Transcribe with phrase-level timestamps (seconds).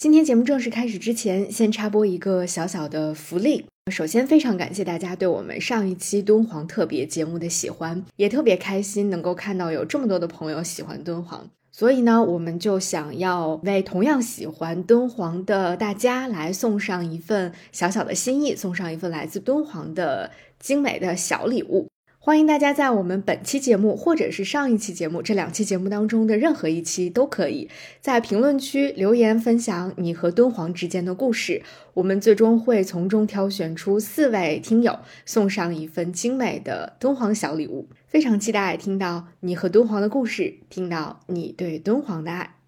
[0.00, 3.66] 今天节目正式开始之前，先插播一个小小的福利。
[3.92, 11.46] 首先，非常感谢大家对我们上一期敦煌特别节目的喜欢，也特别开心能够看到有这么多的朋友喜欢敦煌。
[11.70, 21.86] 所以呢，我们就想要为同样喜欢敦煌的大家来送上一份小小的心意，送上一份来自敦煌的精美的小礼物。
[22.22, 27.70] 欢迎大家在我们本期节目或者是上一期节目这两期节目当中的任何一期都可以
[28.02, 31.62] 在评论区留言分享你和敦煌之间的故事，
[31.94, 37.88] 我们最终会从中挑选出四位听友送上一份精美的敦煌小礼物。
[38.06, 42.59] 非常期待听到你和敦煌的故事，听到你对敦煌的爱。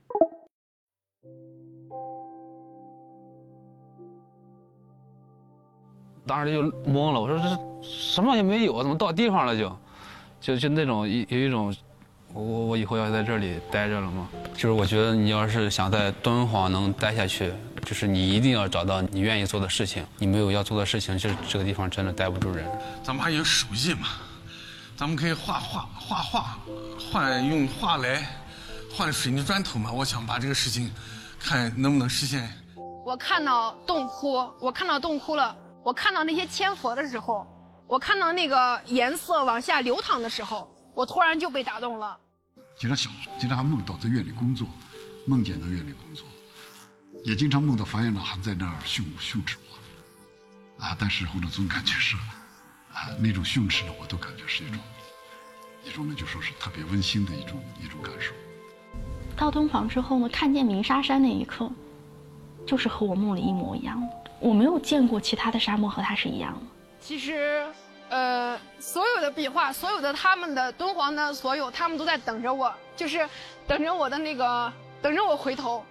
[6.32, 9.78] 当时就懵了，我说这什么也没有，怎么到地方了就，
[10.40, 11.76] 就就那种有有一种，
[12.32, 14.26] 我我以后要在这里待着了吗？
[14.54, 17.52] 就是我觉得你要是想在敦煌能待下去，
[17.84, 22.64] 就是你一定要找到你愿意做的事情，你没有要做的事情，这这个地方真的待不住人。
[23.02, 24.08] 咱们还有手艺嘛，
[24.96, 26.58] 咱们可以画画画画，
[27.12, 28.26] 换用画来
[28.90, 29.92] 换水泥砖头嘛。
[29.92, 30.90] 我想把这个事情，
[31.38, 32.50] 看能不能实现。
[33.04, 35.54] 我看到洞窟，我看到洞窟了。
[35.84, 37.46] 我看到那些千佛的时候，
[37.88, 42.16] 我看到那个颜色往下流淌的时候，我突然就被打动了。
[42.76, 44.66] 经常想，经常还梦到在院里工作，
[45.26, 46.24] 梦见在院里工作，
[47.24, 49.58] 也经常梦到法院长还在那儿训训斥
[50.78, 52.16] 我，啊，但是我呢总感觉是，
[52.92, 54.78] 啊，那种训斥呢，我都感觉是一种，
[55.84, 58.32] 一种呢就说是特别温馨的一种一种感受。
[59.36, 61.68] 到敦煌之后呢，看见鸣沙山那一刻，
[62.64, 64.21] 就是和我梦里一模一样的。
[64.42, 66.60] 我没有见过其他的沙漠和它是一样的。
[67.00, 67.64] 其实，
[68.08, 73.28] 呃，所有的壁画，所有的他们的敦煌的所有，他们都在等着我，就是
[73.66, 75.84] 等着我的那个，等着我回头。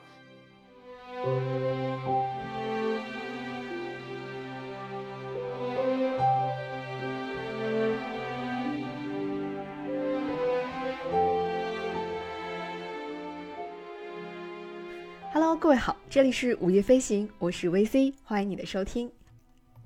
[15.61, 19.11] 各位好，这里是午夜飞行，我是 VC，欢迎你的收听。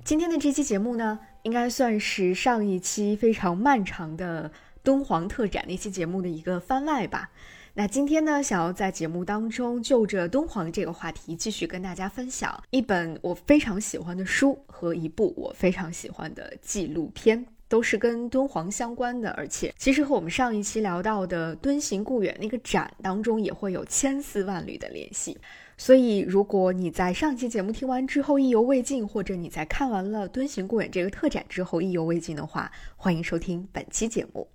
[0.06, 4.50] 今天的这期节目呢，应该算是上一期非常漫长的
[4.82, 7.30] 敦煌特展那期节目的一个番外吧。
[7.74, 17.46] 那今天呢，想要在节目当中就着敦煌这个话题，继续跟大家分享一本我非常喜欢的书和一部我非常喜欢的纪录片。
[17.68, 25.36] 都是跟敦煌相关的，而且其实和我们上一期聊到的敦行故远那个展当中也会有千丝万缕的联系。
[25.78, 34.48] 所以，如果你在上期节目听完之后意犹未尽，或者你在看完了敦行故远这个特展之后意犹未尽的话，欢迎收听本期节目。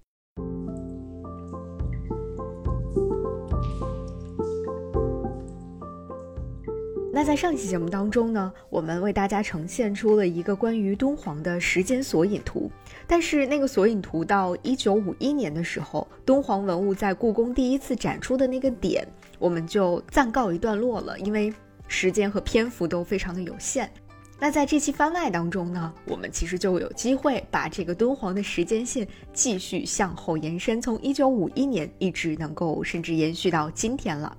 [7.13, 12.71] 那在上期节目当中呢，我们为大家呈现出了一个关于敦煌的时间索引图。
[13.07, 19.07] 但是那个索引图到一九五一年的时候，敦煌文物在故宫第一次展出的那个点，
[19.41, 21.53] 我们就暂告一段落了，因为
[21.89, 23.91] 时间和篇幅都非常的有限。
[24.39, 34.35] 那在这期番外当中呢，我们其实就有机会把这个敦煌的时间线继续向后延伸，从一九五一年一直能够甚至延续到今天了。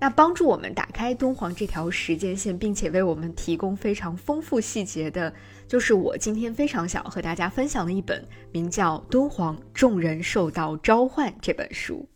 [0.00, 5.32] 那帮助我们打开敦煌这条时间线，并且为我们提供非常丰富细节的，
[5.66, 12.06] 就是我今天非常想和大家分享的一本名叫《敦煌众人受到召唤》这本书。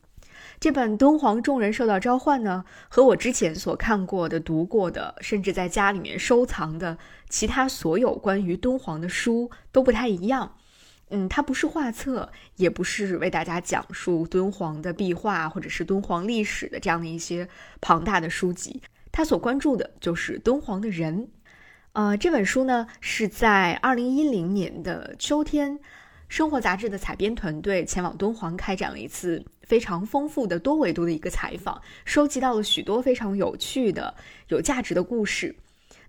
[0.61, 6.99] 这本《敦煌众人受到召唤》呢，和我之前所看过的、读过的，甚至在家里面收藏的
[7.29, 10.57] 其他所有关于敦煌的书都不太一样。
[11.11, 17.49] 嗯，它不是画册，也不是为大家讲述敦煌的壁画或者是敦煌历史的这样的一些
[17.81, 18.83] 庞大的书籍。
[19.13, 21.29] 它所关注的就是敦煌的人。
[21.93, 25.79] 呃，这本书呢是在二零一零年的秋天，
[26.29, 34.15] 《生活》杂志的采编团队前往敦煌开展了一次非常丰富的多维度的一个采访，收集到了许多非常有趣的、
[34.49, 35.57] 有价值的故事。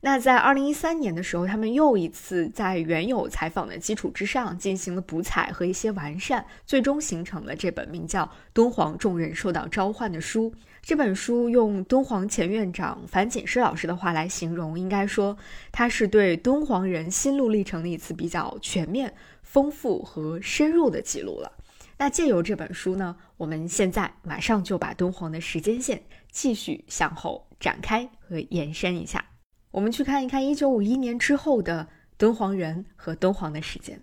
[0.01, 8.23] 那在二零一三年的时候，他们又一次在原有采访的基础之上进行了补采和一些完善，最终形成了这本名叫
[8.53, 10.53] 《敦煌众人受到召唤》的书。
[10.81, 15.37] 这本书用敦煌前院长樊锦诗老师的话来形容，应该说
[15.73, 19.13] 它是对敦煌人心路历程的一次比较全面、
[19.51, 21.51] 丰富和深入的记录了。
[21.97, 29.25] 那借由这本书呢，我们现在马上就把敦煌的时间线继续向后展开和延伸一下。
[29.71, 33.99] 我们去看一看一九五一年之后的敦煌人和敦煌的时间。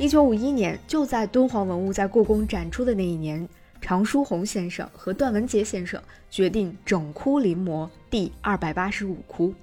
[0.00, 3.48] 一九五一年，就在敦煌文物在故宫展出的那一年，
[3.88, 5.98] 常书鸿先生和段文杰先生
[6.28, 9.54] 决定整窟临摹第二百八十五窟。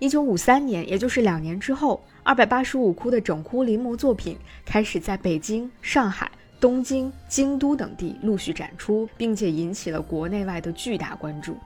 [0.00, 4.36] 一九五三年，也就是两年之后，二百八十五窟的整窟临摹作品
[4.66, 6.28] 开始在北京、上海、
[6.58, 11.56] 东京、京都等地陆续展出，并且引起了国内外的巨大关注。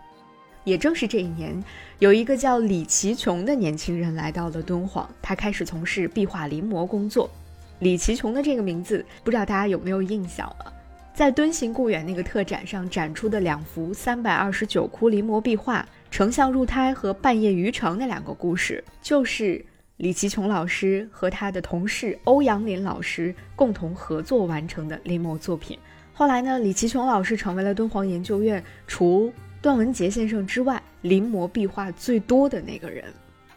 [0.64, 1.58] 也正是这一年，
[2.00, 7.30] 有一个叫李其琼的年轻人来到了敦煌，他开始从事壁画临摹工作。
[7.78, 10.74] 李其琼的这个名字，不知道大家有没有印象了？
[11.18, 15.82] 在敦行故园那个特展上展出的两幅三百二十九窟临摹壁画
[16.12, 19.64] 《丞相入胎》和《半夜渔城》那两个故事，就是
[19.96, 25.76] 李其琼老师和他的同事欧阳林老师共同合作完成的临摹作品。
[26.14, 33.04] 后来呢，李其琼老师成为了敦煌研究院除段文杰先生之外临摹壁画最多的那个人。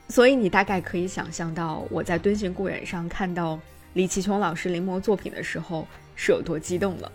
[0.10, 3.60] 所以你大概可以想象到，我在敦行故园上看到。
[3.94, 5.86] 李其琼老师临摹作品的时候
[6.16, 7.12] 是有多激动了。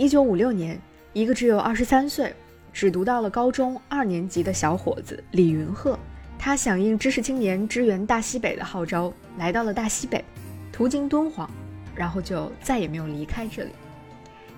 [0.00, 0.80] 一九五六年，
[1.12, 2.34] 一个只有二十三岁、
[2.72, 5.98] 只读到了高中二年级的小伙子李云鹤，
[6.38, 10.24] 他响应知识青年支援大西北的号召，来到了大西北，
[10.72, 11.50] 途经敦煌，
[11.94, 13.72] 然后就再也没有离开这里。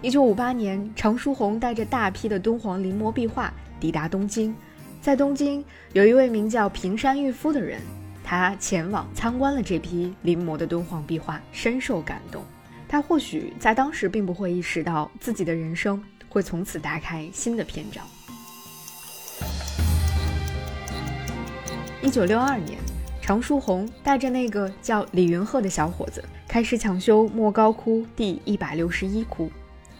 [0.00, 4.54] 一九五八年，常书鸿带着大批的敦煌临摹壁画抵达东京，
[5.00, 7.80] 在东京有一位名叫平山玉夫的人。
[8.22, 12.44] 他前往参观了这批临摹的敦煌壁画，深受感动。
[12.92, 15.98] 他或许在当时并不会意识到自己的人生
[16.28, 18.04] 会从此打开新的篇章。
[22.02, 22.78] 一九六二年，
[23.22, 29.50] 常书鸿带着那个叫李云鹤的小伙子，开始抢修莫高窟第一百六十一窟。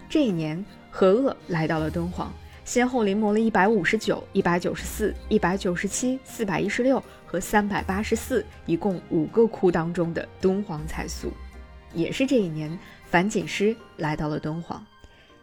[0.07, 2.31] 这一年，何鄂来到了敦煌。
[2.63, 11.33] 先后临摹了一百五十九、一百九十四、一百九十七、四百一十六和三百八十四，一共五个窟当中的敦煌彩塑。
[11.95, 14.85] 也是这一年，樊锦诗来到了敦煌。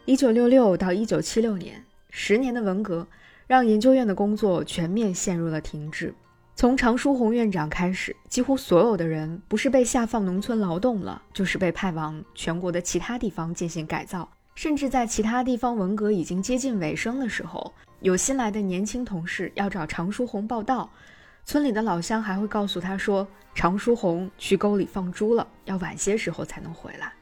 [0.04, 3.06] 一九六六到一九七六年，十年的文革
[3.46, 6.14] 让研究院的工作全面陷入了停滞。
[6.56, 14.28] 从常书鸿院长开始，几乎所有的人不是被下放农村劳动了，就是被派往全国的其他地方进行改造。
[14.56, 20.90] 甚至在其他地方文革已经接近尾声的时候，有新来的年轻同事要找常书鸿报道，
[21.44, 27.12] 村里的老乡还会告诉他说，常书鸿去沟里放猪了，要晚些时候才能回来。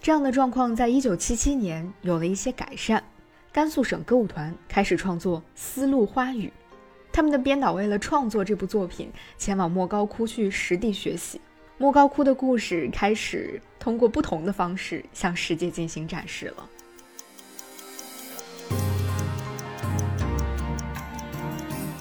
[0.00, 3.02] 这样的状况在一九七七年有了一些改善，
[3.52, 6.48] 甘肃省歌舞团开始创作《丝路花语》，
[7.12, 11.40] 他们的编导为了创作这部作品，前往莫高窟去实地学习，
[11.76, 16.68] 莫高窟的故事开始通过不同的方式向世界进行展示了。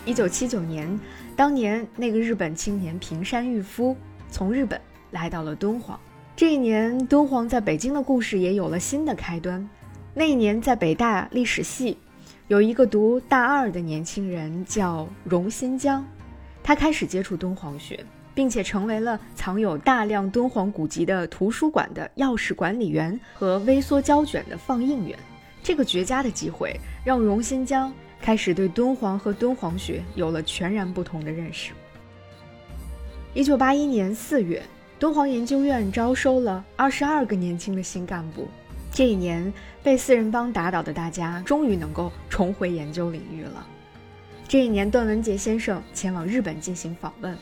[0.06, 1.00] 一九七九年，
[1.36, 3.96] 当年那个日本青年平山玉夫
[4.30, 4.80] 从日本
[5.12, 6.00] 来到了敦煌。
[6.36, 9.68] 这一年，敦煌在北京的故事也有了新的开端。
[10.14, 11.98] 那一年，在北大历史系，
[12.48, 16.06] 有一个读大二的年轻人叫荣新疆，
[16.64, 18.04] 他开始接触敦煌学，
[18.36, 25.18] 并且成为了藏有大量敦煌古籍的图书馆的钥匙管理员和微缩胶卷的放映员。
[25.64, 27.92] 这个绝佳的机会让荣新疆。
[28.24, 31.74] 开始对敦煌和敦煌学有了全然不同的认识。
[33.34, 34.64] 一九八一年四月，
[34.98, 38.48] 敦煌研究院招收了二十二个年轻的新干部。
[38.94, 39.52] 这一年，
[39.84, 43.68] 被四人帮打倒的大家终于能够重回研究领域了。
[44.48, 47.38] 这一年，段文杰先生前往日本进行访问。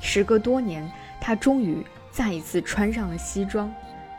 [0.00, 0.90] 时隔多年，
[1.20, 3.70] 他终于再一次穿上了西装。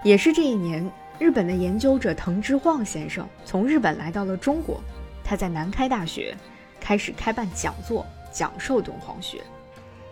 [0.03, 4.79] 也是这一年，日本的研究者藤之晃先生从日本来到了中国。
[5.25, 6.37] 他在南开大学
[6.79, 9.41] 开始开办讲座，讲授敦煌学。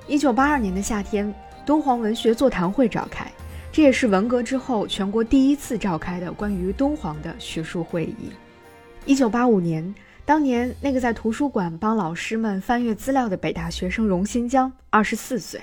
[0.07, 1.33] 一九八二年的夏天，
[1.65, 3.31] 敦煌文学座谈会召开，
[3.71, 8.31] 这也是文革之后全国第一次召开的关于敦煌的学术会议。
[9.05, 9.93] 一九八五年，
[10.25, 15.61] 当年那个在图书馆帮老师们翻阅资料的北大学生荣新疆，二十四岁，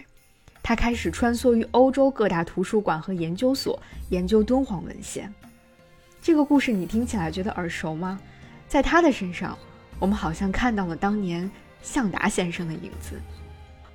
[0.62, 5.32] 他开始穿梭于欧洲各大图书馆和研究所研究敦煌文献。
[6.22, 8.20] 这个故事你听起来觉得耳熟吗？
[8.70, 9.58] 在他的身上，
[9.98, 11.50] 我们好像看到了当年
[11.82, 13.20] 向达先生的影子。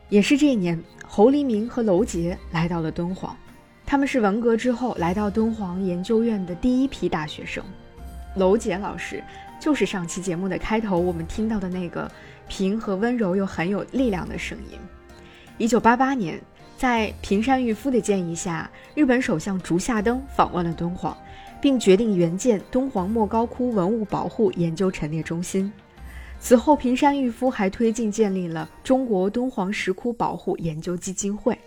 [0.10, 0.77] 也是这一年，
[1.08, 3.34] 侯黎明和娄杰来到了敦煌，
[3.86, 7.63] 他们是文革之后来到敦煌研究院的第一批大学生。
[8.36, 9.24] 娄杰老师
[9.62, 12.12] 就是上期节目的开头我们听到的那个
[12.50, 14.77] 平和温柔又很有力量的声音。
[15.58, 16.38] 一九八八年，
[16.77, 21.17] 在平山玉夫的建议下，日本首相竹下登访问了敦煌。
[21.65, 25.74] 并决定援建敦煌莫高窟文物保护研究陈列中心。
[26.39, 31.57] 此后，平山玉夫还推进建立了中国敦煌石窟保护研究基金会。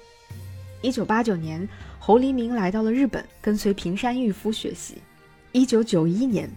[0.83, 4.99] 一九八九年，侯黎明来到了日本，跟随平山郁夫学习。
[5.51, 6.49] 一九九一年，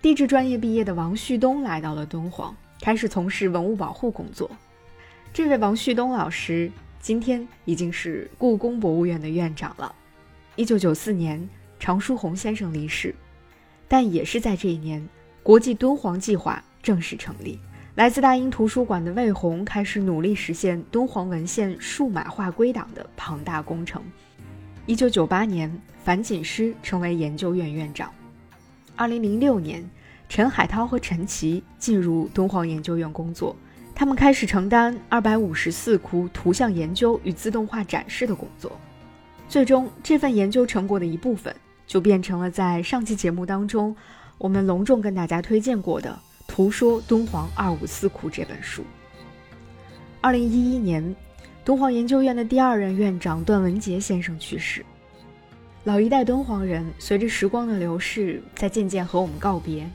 [0.00, 4.48] 地质专业毕业的王旭东来到了敦煌，开始从事文物保护工作。
[5.32, 6.70] 这位王旭东老师
[7.00, 9.92] 今天已经是故宫博物院的院长了。
[10.54, 11.48] 一九九四年，
[11.84, 13.14] 常书鸿先生离世，
[13.86, 15.06] 但也是在这一年，
[15.42, 17.58] 国际敦煌计划正式成立。
[17.94, 24.02] 来自大英图书馆的魏红开始努力实现敦煌文献数码化归档的庞大工程。
[24.86, 25.70] 一九九八年，
[26.02, 28.10] 樊锦诗成为研究院院长。
[28.96, 29.86] 二零零六年，
[30.26, 33.54] 陈海涛和陈琦进入敦煌研究院工作，
[33.94, 38.72] 他们开始承担二百五十四窟图像研究与自动化展示的工作。
[39.50, 41.54] 最终，这份研究成果的一部分
[41.94, 43.94] 就变成了在上期节目当中
[44.36, 46.10] 我们隆重跟大家推荐过的。
[46.48, 48.82] 《图说敦煌二五四窟》这本书。
[50.20, 51.14] 二零一一年，
[51.64, 54.84] 敦煌研究院的第二任院长段文杰先生去世。
[55.84, 59.88] 老一代敦煌人随着时光的流逝，在渐渐和我们告别。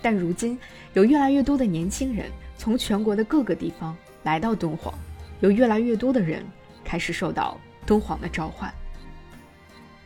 [0.00, 0.56] 但如今，
[0.92, 2.26] 有越来越多的年轻人
[2.56, 4.94] 从全国的各个地方来到敦煌，
[5.40, 6.44] 有越来越多的人
[6.84, 8.72] 开始受到敦煌的召唤。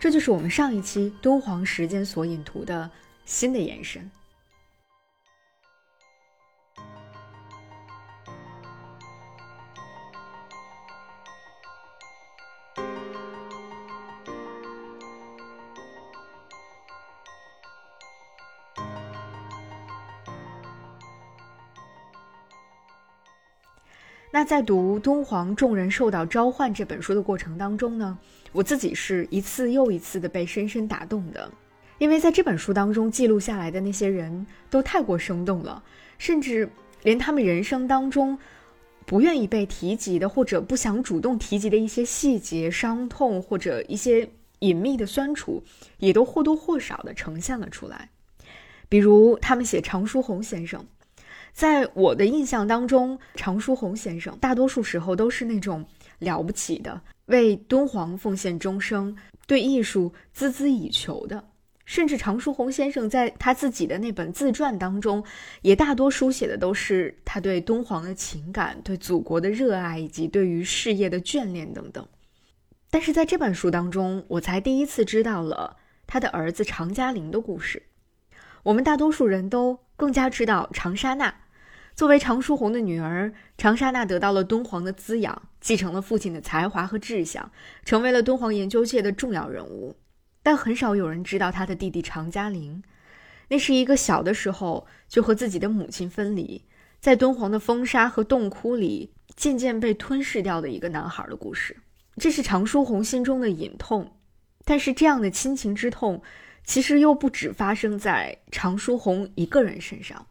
[0.05, 2.91] 这就是我们上一期《敦煌时间索引图》的
[3.25, 4.11] 新的延伸。
[24.35, 28.19] 那在读《敦煌众人受到召唤》这本书的过程当中呢，
[28.51, 31.49] 我自己是一次又一次的被深深打动的，
[31.99, 35.81] 因为在这本书当中记录下来的那些人都太过生动了，
[36.19, 36.69] 甚至
[37.05, 38.37] 连他们人生当中
[39.07, 45.63] 不愿意被提及的或者不想主动提及的一些细节、伤痛或者一些隐秘的酸楚，
[45.99, 48.11] 也都或多或少的呈现了出来。
[48.89, 50.85] 比如他们写常书鸿先生。
[51.55, 55.87] 在我的印象当中，常书鸿先生大多数时候都是那种
[56.19, 61.45] 了不起的，为敦煌奉献终生，对艺术孜孜以求的。
[61.85, 65.23] 甚至常书鸿先生在他自己的那本自传当中，
[65.63, 72.05] 也大多书写的都是他对敦煌的情感、对祖国的热爱以及对于事业的眷恋等等。
[72.91, 77.85] 但是在这本书当中，我才第一次知道了他的儿子常嘉玲的故事。
[78.65, 81.33] 我们大多数人都更加知道长沙娜。
[81.95, 87.53] 作为常书鸿的女儿，长沙娜得到了敦煌的滋养，继承了父亲的才华和志向，
[87.85, 89.95] 成为了敦煌研究界的重要人物。
[90.43, 92.83] 但很少有人知道他的弟弟常嘉玲，
[93.49, 96.65] 那是一个小的时候就和自己的母亲分离，
[96.99, 101.77] 在敦煌的风沙和洞窟里渐渐被吞噬掉的一个男孩的故事。
[102.17, 104.17] 这是常书鸿心中的隐痛，
[104.65, 106.21] 但是这样的亲情之痛，
[106.65, 110.27] 其实又不止发生在常书鸿一个人身上。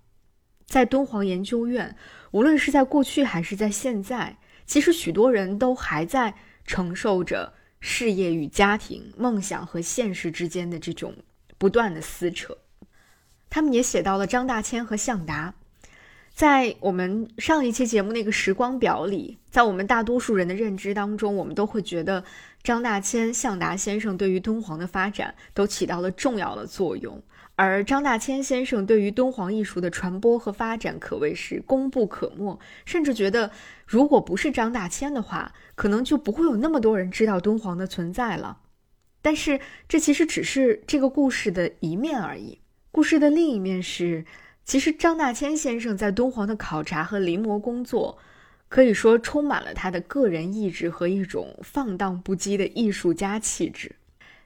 [0.66, 1.96] 在敦煌研究院，
[2.32, 6.34] 无论是在过去还是在现在，其实许多人都还在
[6.66, 11.16] 承受着事业与家庭、梦想和现实之间的这种
[11.58, 12.58] 不断的撕扯。
[13.50, 15.54] 他们也写到了张大千和向达。
[16.34, 22.24] 在我们上一期节目那个时光表里，在我们大多数人的认知当中，我们都会觉得
[22.64, 27.22] 张大千、向达先生对于敦煌的发展都起到了重要的作用。
[27.56, 33.52] 而张大千先生对于敦煌艺术的传播和发展可谓是功不可没，甚至觉得
[33.86, 38.58] 如果不是张大千的话，可能就不会有那么多人知道敦煌的存在了。
[39.22, 42.58] 但是这其实只是这个故事的一面而已。
[42.92, 44.26] 故事的另一面是，
[44.64, 48.18] 其实张大千先生在敦煌的考察和临摹工作，
[48.70, 53.96] 可以说充满了他的个人意志和一种放荡不羁的艺术家气质。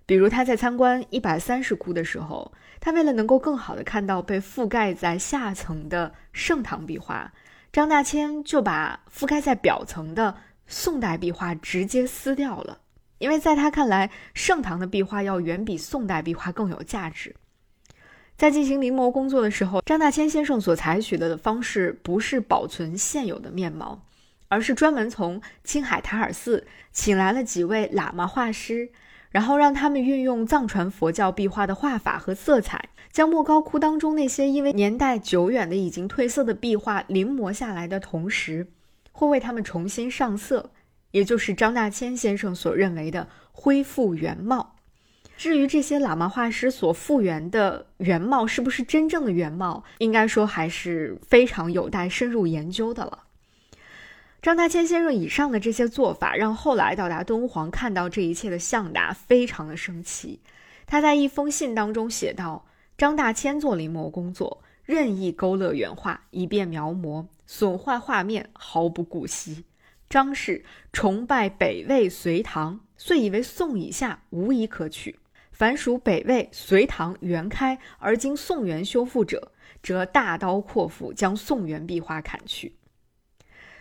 [0.06, 2.52] 比如他在参观一百三十窟的时候。
[2.80, 7.34] 他为了能够更好的看到被覆盖在下层的盛唐壁画，
[7.74, 12.78] 张大千就把覆盖在表层的宋代壁画直接撕掉了，
[13.18, 17.36] 因为在他看来，盛唐的壁画要远比宋代壁画更有价值。
[18.38, 24.04] 在进行临摹工作的时候，张大千先生所采取的方式不是保存现有的面貌，
[24.48, 28.90] 而是专门从青海塔尔寺请来了几位喇嘛画师。
[29.30, 38.68] 然后让他们运用藏传佛教壁画的画法和色彩，将莫高窟当中那些因为年代久远的已经褪色的壁画临摹下来的同时，
[39.12, 40.72] 会为他们重新上色，
[41.12, 44.77] 也就是张大千先生所认为的恢复原貌。
[45.38, 53.26] 至于这些喇嘛画师所复原的原貌是不是真正的原貌，应该说还是非常有待深入研究的了。
[54.42, 60.40] 张大千先生以上的这些做法，让后来到达敦煌看到这一切的向达非常的生气。
[60.86, 62.66] 他在一封信当中写道
[62.98, 69.66] ：“张大千做临摹工作，任意勾勒原画，以便描摹，损坏画面，毫不顾惜。
[70.10, 70.64] 张氏
[70.94, 75.20] 崇拜北魏隋唐，遂以为宋以下无一可取。
[75.58, 82.76] 凡属北魏、隋唐、元开而经宋元修复者，则大刀阔斧将宋元壁画砍去。”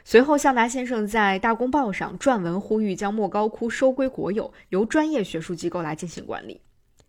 [0.02, 6.62] 随后，向达先生在《大公报》上撰文呼吁将莫高窟收归国有，由专业学术机构来进行管理。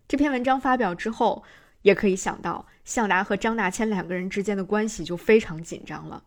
[0.06, 1.42] 这篇文章发表之后，
[1.80, 6.22] 也可以想到向达和张大千两个人之间的关系就非常紧张了。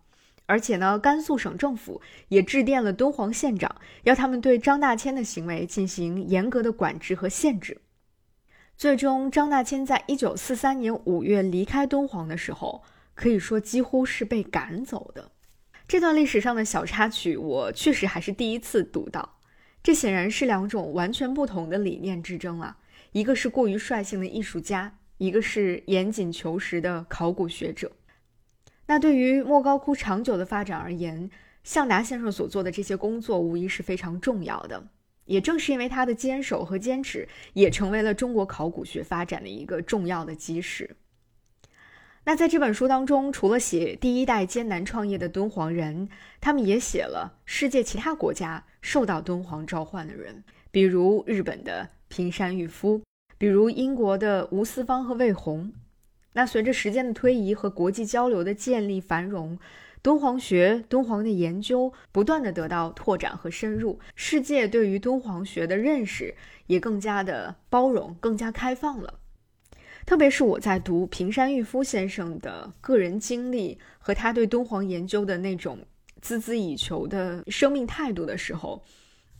[0.48, 7.80] 而且呢，甘肃省政府也致电了敦煌县长，要他们对张大千的行为进行严格的管制和限制。
[8.82, 12.82] 最终，张大千在一九四三年五月离开敦煌的时候，
[13.14, 15.30] 可以说几乎是被赶走的。
[15.88, 19.38] 这段历史上的小插曲，我确实还是第一次读到。
[19.84, 22.78] 这显然是两种完全不同的理念之争啊！
[23.12, 27.92] 一个是过于率性的艺术家，一个是严谨求实的考古学者。
[28.88, 31.30] 那对于莫高窟长久的发展而言，
[31.64, 34.88] 向达先生所做的这些工作无疑是非常重要的。
[35.26, 40.96] 也正是因为他的坚守和坚持，也成为了中国考古学发展的一个重要的基石。
[42.24, 46.08] 那在这本书当中，除了写第一代艰难创业的敦煌人，
[46.40, 53.02] 他们也写了世界其他国家受到敦煌召唤的人，比如日本的平山裕夫，
[53.40, 55.74] 比如英国的吴思芳和魏红。
[56.34, 59.58] 那随着时间的推移和国际交流的建立繁荣，
[60.04, 66.34] 敦煌学、敦煌的研究不断的得到拓展和深入，世界对于敦煌学的认识
[66.66, 69.20] 也更加的包容、更加开放了。
[70.06, 75.78] 特别是我在读平山裕夫先生的个人经历和他对敦煌研究的那种
[76.24, 78.84] 孜孜以求的生命态度的时候，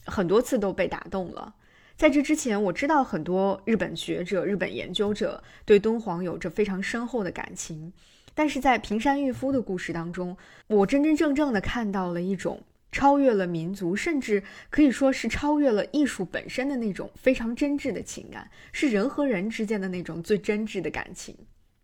[0.06, 1.56] 很多次都被打动了。
[1.98, 7.92] 在这之前，我知道很多日本学者、日本研究者对敦煌有着非常深厚的感情，
[8.42, 12.60] 但是在平山裕夫的故事当中，我真真正正的看到了一种。
[12.92, 21.38] 超越了民族，甚至可以说是超越了艺术本身的那种非常真挚的情感，是人和人之间的那种最真挚的感情。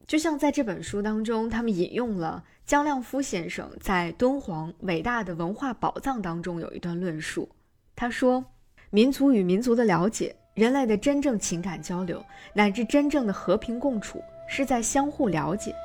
[0.08, 7.48] 就像在这本书当中，他们引用了姜亮夫先生在《敦煌伟大的文化宝藏》当中有一段论述。
[7.96, 8.44] 他说
[8.90, 15.76] ：“民族与民族的了解，人类的真正情感交流，乃至真正的和平共处，是在相互了解。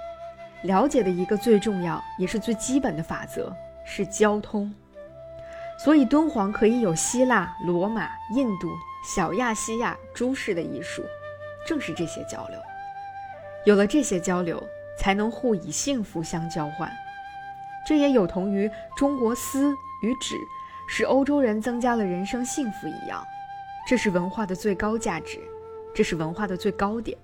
[0.65, 4.73] 了解的一个最重要也是最基本的法则是交通。”
[5.83, 8.71] 所以，敦煌可以有希腊、罗马、印度、
[9.05, 11.03] 小亚细亚诸式的艺术，
[11.67, 12.59] 正是这些交流。
[13.65, 14.63] 有了这些交流，
[14.97, 16.89] 才能互以幸福相交换。
[17.85, 19.73] 这也有同于中国丝
[20.03, 20.37] 与纸
[20.89, 23.27] 使欧洲人增加了人生幸福一样。
[23.89, 25.41] 这是文化的最高价值，
[25.93, 27.19] 这是文化的最高点。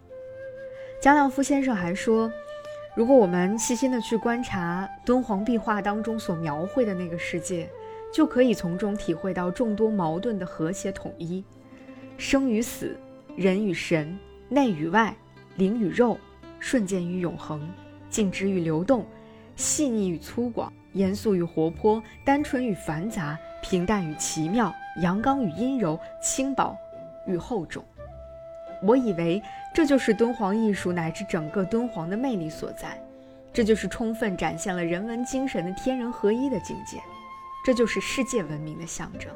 [1.01, 2.29] 姜亮夫先生还说，
[2.99, 7.71] 如果我们细心的去观察敦煌壁画当中所描绘的那个世界，
[8.13, 11.45] 就可以从中体会到众多矛盾的和谐统一，
[12.17, 12.99] 生与死，
[13.37, 15.17] 人与神，内与外，
[15.55, 16.19] 灵与肉，
[16.59, 17.71] 瞬间与永恒，
[18.11, 19.07] 静止与流动，
[19.55, 26.77] 细腻与粗犷，严肃与活泼，单纯与繁杂，平淡与奇妙，阳刚与阴柔，轻薄
[27.29, 27.81] 与厚重。
[28.83, 29.43] 我以为
[29.75, 33.01] 这就是敦煌艺术乃至整个敦煌的魅力所在，
[33.53, 36.99] 这就是充分展现了人文精神的天人合一的境界。
[37.65, 39.31] 这就是世界文明的象征。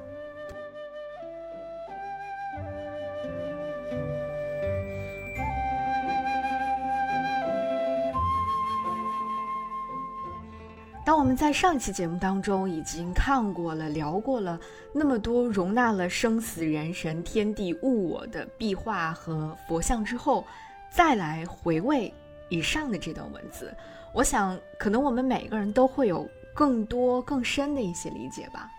[11.37, 14.59] 在上一期节目当中已经看过了、聊过了
[14.92, 20.47] 那么多容纳了生死、人神、天地、物我的壁画和佛像之后，
[20.90, 22.12] 再来回味
[22.49, 23.75] 以上的这段文字，
[24.14, 26.29] 我想，可能我们每个人都会有。
[26.55, 28.71] 更多更深的一些理解吧。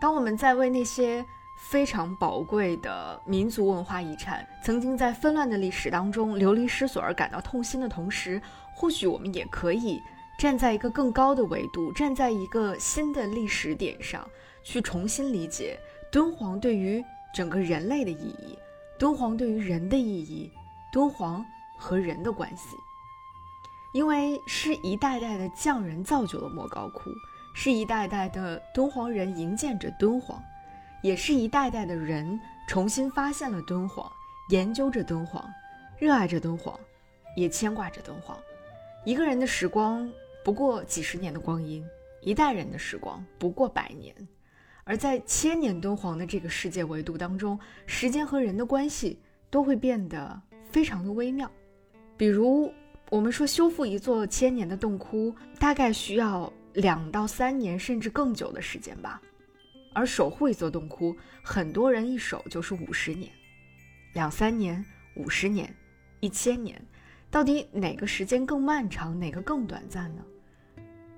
[0.00, 1.22] 当我们在为那些
[1.68, 8.40] 非常宝贵的民族文化遗产曾经在纷乱的历史当中流离失所而感到痛心的同时，
[8.74, 10.02] 或许我们也可以
[10.38, 14.28] 站在一个更高的维度，站在一个新的历史点上
[14.62, 15.78] 去重新理解
[16.10, 18.58] 敦煌对于整个人类的意义，
[18.98, 20.50] 敦煌对于人的意义，
[20.92, 21.44] 敦煌
[21.78, 22.76] 和人的关系。
[23.92, 27.10] 因为是一代代的匠人造就了莫高窟，
[27.54, 30.42] 是一代代的敦煌人营建着敦煌，
[31.00, 34.10] 也是一代代的人重新发现了敦煌，
[34.50, 35.48] 研究着敦煌，
[35.96, 36.76] 热爱着敦煌，
[37.36, 38.36] 也牵挂着敦煌。
[39.04, 40.10] 一个人的时光
[40.44, 41.82] 不过几十年的光阴，
[42.20, 44.14] 一代人的时光不过百年，
[44.84, 50.38] 而在千年敦煌的这个世界维度当中，时间和人的关系都会变得
[50.70, 51.50] 非常的微妙。
[52.18, 52.70] 比如，
[53.08, 59.22] 我们说修复一座千年的洞窟，大概需要两到三年，甚至更久的时间吧。
[59.94, 63.32] 而守护一座洞窟，很多人一守就是五十年，
[64.12, 64.84] 两三年、
[65.16, 65.74] 五十年、
[66.20, 66.78] 一千年，
[67.30, 70.22] 到底哪个时间更漫长，哪个更短暂呢？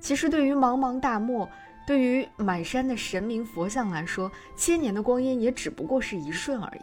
[0.06, 1.50] 其实，对于茫茫大漠，
[1.84, 6.82] 对于满山的神明佛像来说，千年的光阴也只不过是一瞬而已。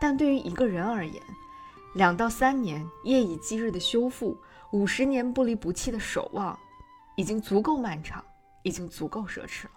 [0.00, 1.22] 但对于一个人而言，
[1.94, 4.36] 两到三年夜以继日的修复，
[4.72, 6.58] 五十年不离不弃的守望，
[7.14, 8.24] 已经足够漫长，
[8.64, 9.70] 已经足够奢侈了。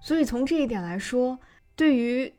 [0.00, 1.38] 所以从这一点来说，
[1.76, 2.34] 对于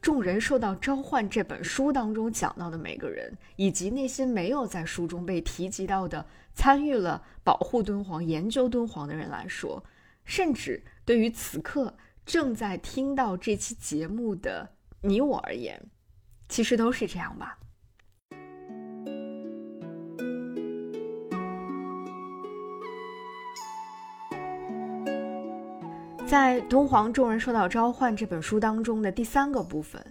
[0.00, 9.82] 众人受到召唤这本书当中讲到的每个人，以及那些没有在书中被提及到的参与了保护敦煌、研究敦煌的人来说，
[10.24, 15.88] 甚至对于此刻正在听到这期节目的你我而言，
[16.48, 17.58] 其实都是这样吧。
[26.26, 30.02] 在《敦煌众人受到召唤》这本书当中的第三个部分，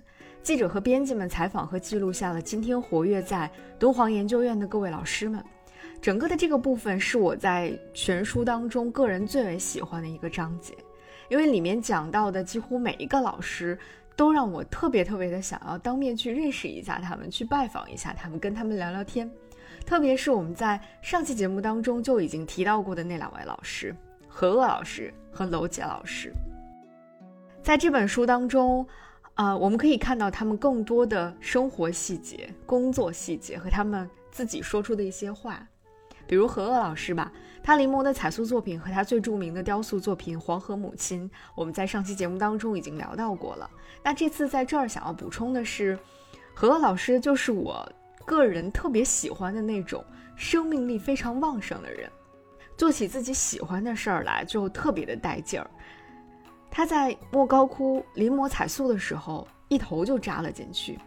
[0.44, 3.50] 记者和编辑们采访和记录下了今天活跃在
[3.80, 5.44] 敦煌研究院的各位老师们。
[6.02, 10.76] 整个的这个部分是我在全书当中个人最为喜欢的一个章节，
[11.30, 13.78] 因为里面讲到的几乎每一个老师
[14.16, 19.30] 都让我特别特别的想要当面去认识一下他们，去拜访一下他们，跟他们聊聊天。
[19.86, 23.96] 特别是我们在上期节目当中就已经提到过的那两位老师。
[24.28, 26.34] 何鄂老师和娄杰老师，
[27.62, 28.84] 在这本书当中，
[29.36, 35.68] 啊，我们可以看到他们更多的生活细节、工作细节和他们自己说出的一些话。
[36.32, 37.30] 比如何鄂老师吧，
[37.62, 43.70] 他临摹的彩塑作品和他最著名的雕塑作品《黄河母亲》，我们在上期节目当中已经聊到过了。
[44.02, 46.00] 那这次在这儿想要补充的是，
[46.54, 47.86] 何鄂老师就是我
[48.24, 50.02] 个人特别喜欢的那种
[50.38, 52.10] 生命力非常旺盛的人。
[52.78, 55.70] 做起自己喜欢的事儿来就特别的带劲儿。
[56.70, 60.98] 他在莫高窟临摹彩塑的时候，一头就扎了进去。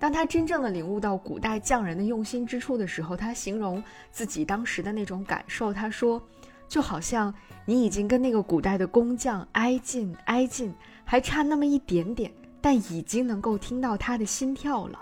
[0.00, 6.20] 当他真正的领悟到古代匠人的用心之处的时候，他形容自己当时的那种感受，他说
[6.66, 7.32] ：“就好像
[7.66, 12.32] 你已经跟那个古代的工匠挨近挨近，还差那么一点点，
[12.62, 14.98] 但已经能够听到他的心跳了，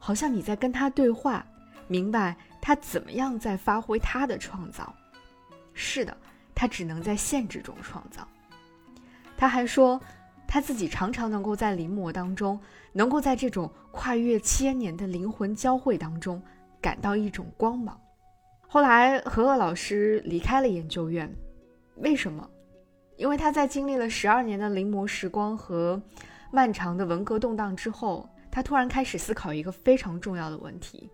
[0.00, 1.46] 好像你在跟他对话，
[1.86, 4.92] 明白他怎么样在发挥他的创造。”
[5.72, 6.16] 是的，
[6.56, 8.26] 他只能在限制中创造。
[9.36, 9.98] 他还说，
[10.50, 12.58] 他自己常常能够在临摹当中，
[12.92, 16.42] 能够在这种跨越千年的灵魂交汇当中，
[16.80, 17.96] 感到一种光芒。
[18.66, 21.32] 后来，何鄂老师离开了研究院，
[21.98, 22.50] 为什么？
[23.16, 26.02] 因为他在经历了十二年的临摹时光和
[26.50, 31.08] 漫长的文革动荡之后，他突然开始思考一个非常重要的问题，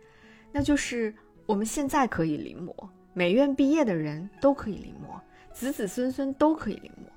[0.50, 2.72] 那就是我们现在可以临摹。
[3.12, 5.20] 美院毕业的人都可以临摹，
[5.52, 7.10] 子子孙孙都可以临摹，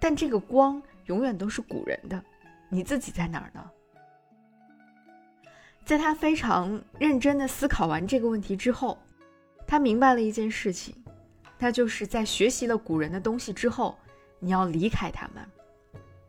[0.00, 2.22] 但这个光永远都是古人的，
[2.68, 3.70] 你自己在哪儿呢？
[5.84, 8.98] 在他非常认真的思考完这个问题之后，
[9.66, 10.94] 他明白了一件事情，
[11.58, 13.98] 那就是在学习了古人的东西之后，
[14.38, 15.44] 你要离开他们，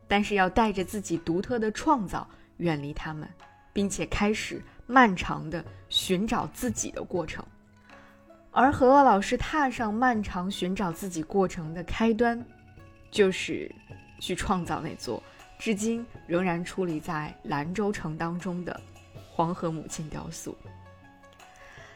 [0.07, 3.29] 但是要带着自己独特的创造远离他们，
[3.71, 7.45] 并且开始漫长的寻找自己的过程。
[8.51, 12.45] 而何老师踏上漫长寻找自己过程的开端，
[13.09, 13.73] 就是
[14.19, 15.21] 去创造那座
[15.57, 18.79] 至今仍然矗立在兰州城当中的
[19.31, 20.55] 黄河母亲雕塑。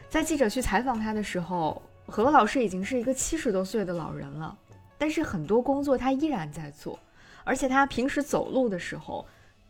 [0.08, 4.56] 在记者去采访他的时候，何老师已经是一个七十多岁的老人了，
[4.98, 6.98] 但是很多工作他依然在做，
[7.44, 9.26] 而且他平时走路的时候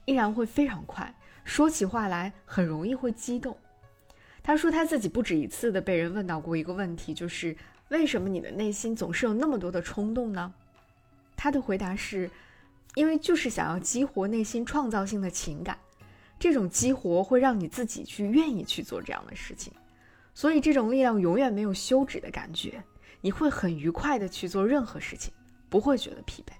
[0.07, 3.57] 依然会非常快，说起话来很容易会激动。
[4.43, 7.55] 他说他自己不止一次的被人问到过一个问题，就是
[7.89, 10.55] 为什么你的内心总是有那么多的冲动呢？
[11.42, 12.31] 他的回答是，
[12.96, 15.79] 因为就是想要激活内心创造性的情感，
[16.38, 19.72] 这种激活会让你自己去愿意去做这样的事情，
[20.35, 22.85] 所以这种力量永远没有休止的感觉，
[23.22, 25.33] 你会很愉快的去做任何事情，
[25.70, 26.53] 不会觉得疲惫。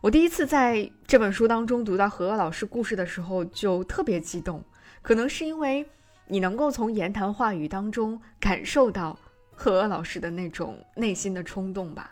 [0.00, 4.64] 我第一次在这本书当中读到何老师故事的时候就特别激动，
[5.02, 5.86] 可能是因为。
[6.28, 9.18] 你能够从言谈话语当中感受到
[9.50, 12.10] 何老师的那种内心的冲动吧？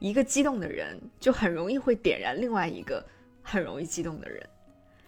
[0.00, 3.06] 一个激动的人就很容易会点燃另外一个
[3.40, 4.44] 很容易激动的人。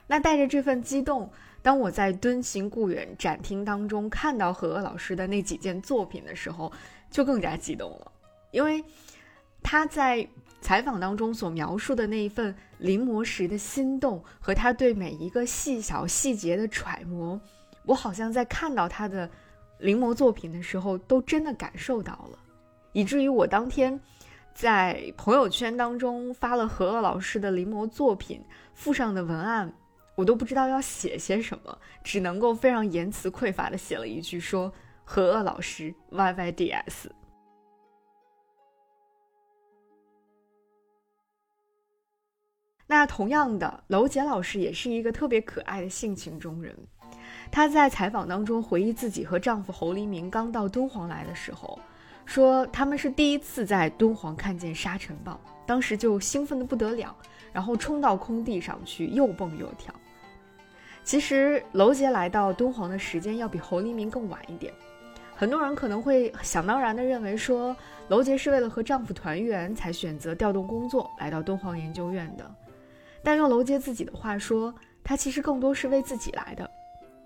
[0.07, 1.29] 那带着这份激动，
[1.63, 6.71] 当我在敦行故远展厅当中看到何老师的那几件作品的时候，
[7.11, 8.13] 就更加激动了，
[8.51, 8.85] 因为
[9.63, 10.27] 他在
[10.61, 17.41] 采访当中所描述的那一份临摹时的心动和他对每一个细小细节的揣摩，
[17.87, 19.31] 我好像在看到他的
[19.79, 22.39] 临摹作品的时候，都真的感受到了，
[22.93, 23.99] 以至于我当天
[24.55, 29.73] 在朋友圈当中发了何鄂老师的临摹作品附上的文案，
[30.15, 34.73] 我都不知道要写些什么，只能够非常言辞匮乏的写了一句说
[35.05, 37.11] 何鄂老师 YYDS。
[42.87, 46.77] 那同样的，娄杰老师也是一个特别可爱的性情中人。
[47.51, 51.79] 她在采访当中回忆自己和丈夫侯黎明刚到敦煌来的时候，
[52.25, 57.15] 说他们是第一次在敦煌看见沙尘暴，当时就兴奋的不得了，
[57.53, 59.95] 然后冲到空地上去又蹦又跳。
[61.05, 64.73] 其实娄杰来到敦煌的时间要比侯黎明更晚一点，
[65.35, 67.77] 很多人可能会想当然的认为说，
[68.09, 72.49] 娄杰是为了和丈夫团圆才选择调动工作来到敦煌研究院的。
[73.25, 76.71] 但用娄杰自己的话说，他其实更多是为自己来的，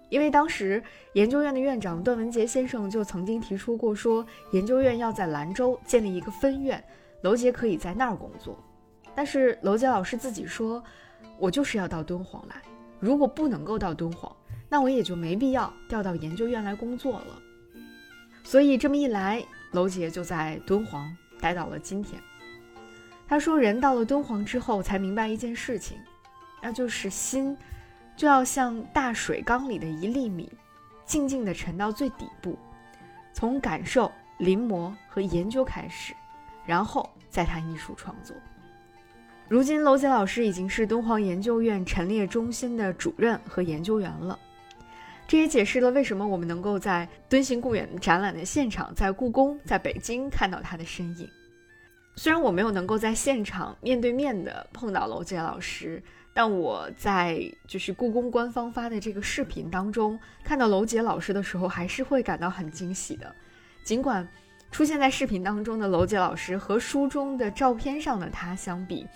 [0.08, 0.82] 因为当时
[1.14, 6.82] 研究院的院长段文杰先生就曾经提出过，说研究院要在兰州建立一个分院，
[7.22, 8.58] 娄杰可以在那儿工作。
[9.14, 10.82] 但是娄杰老师自己说，
[11.38, 12.62] 我就是要到敦煌来，
[13.00, 14.30] 如果不能够到敦煌，
[14.68, 17.42] 那我也就没必要调到研究院来工作了。
[18.44, 22.20] 所以这么一来，娄杰就在敦煌待到了今天。
[23.28, 25.98] 他说：“人到了敦煌之后，才明白一件事情，
[26.62, 27.56] 那就是心，
[28.16, 30.50] 就要像大水缸里的一粒米，
[31.04, 32.58] 静静地沉到最底部，
[33.32, 36.14] 从感受、临摹和研究开始，
[36.64, 38.34] 然后再谈艺术创作。
[39.48, 44.36] 如今，娄杰老师已经是敦煌研究院陈列中心的主任和研究员了。
[45.28, 51.28] 这也解释了为什么我们能够在敦行故远展览的现场，在故宫，在北京看到他的身影。”
[52.16, 56.02] 虽然我没有能够在现场面对面的碰到娄杰老师，
[56.36, 63.34] 但我在就是故宫官方发的这个视频当中看到娄杰老师的时候，还是会感到很惊喜的。
[63.82, 64.28] 尽管
[64.70, 69.06] 出现在视频当中的娄杰老师和书中的照片上的他相比，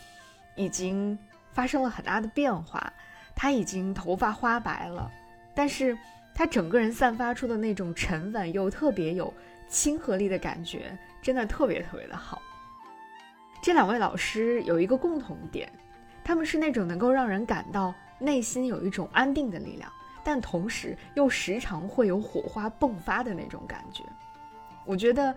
[0.57, 1.19] 已经
[1.53, 2.91] 发生了很大的变化，
[3.37, 5.13] 他已经头发花白了，
[5.55, 5.99] 但是
[6.35, 9.31] 他整个人散发出的那种沉稳又特别有
[9.69, 12.41] 亲和力的感觉，真的特别特别的好。
[13.61, 15.71] 这两位老师有一个共同点，
[16.23, 19.91] 他们是那种能够让人感到内心有一种安定的力量，
[20.23, 24.05] 但同时又时常会有火花迸发的那种感觉。
[24.85, 25.35] 我觉得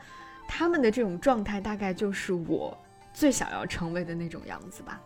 [0.47, 2.77] 他们的这种状态，大概就是我
[3.13, 5.01] 最想要成为的那种样子吧。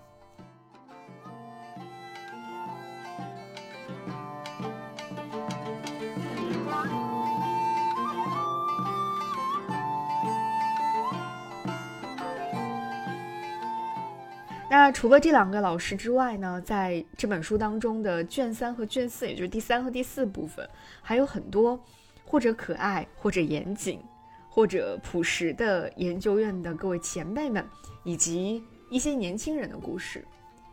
[14.70, 20.70] 那除了这两个老师之外呢，在这本书当中的卷三和卷四，也就是第三和第四部分，
[21.02, 21.82] 还有很多
[22.26, 24.02] 或者可爱，或者严谨，
[24.50, 27.66] 或者朴实的研究院的各位前辈们，
[28.04, 30.26] 以及一些年轻人的故事，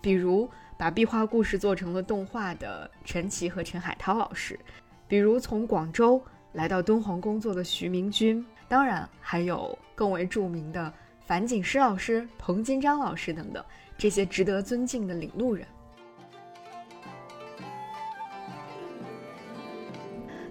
[0.02, 4.58] 比如把壁画故事做成了动画的陈奇和陈海涛老师，
[5.06, 6.20] 比如从广州
[6.54, 10.92] 来到敦煌工作的徐明军，当然还有更为著名的
[11.26, 13.64] 樊锦诗老师、彭金章老师等等。
[13.96, 15.66] 这些值得尊敬的领路人。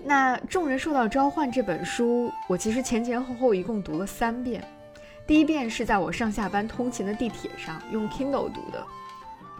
[0.06, 4.62] 那《众人受到召唤》这本书，我其实前前后后一共读了三遍。
[5.26, 8.86] 第一遍是在我上下班通勤的地铁上用 Kindle 读的，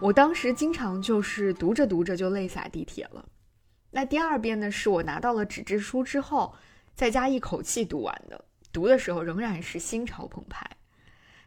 [0.00, 3.24] 我当时经常就是读着读着就泪洒地铁了。
[3.90, 6.54] 那第二遍呢，是我拿到了纸质书之后，
[6.94, 10.68] 在家一口气读完的，读的时候仍然是心潮澎湃。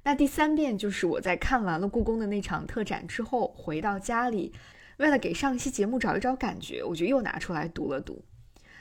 [0.08, 4.54] 那第三遍就是我在看完了故宫的那场特展之后，回到家里，
[5.00, 8.24] 为了给上一期节目找一找感觉，我就又拿出来读了读。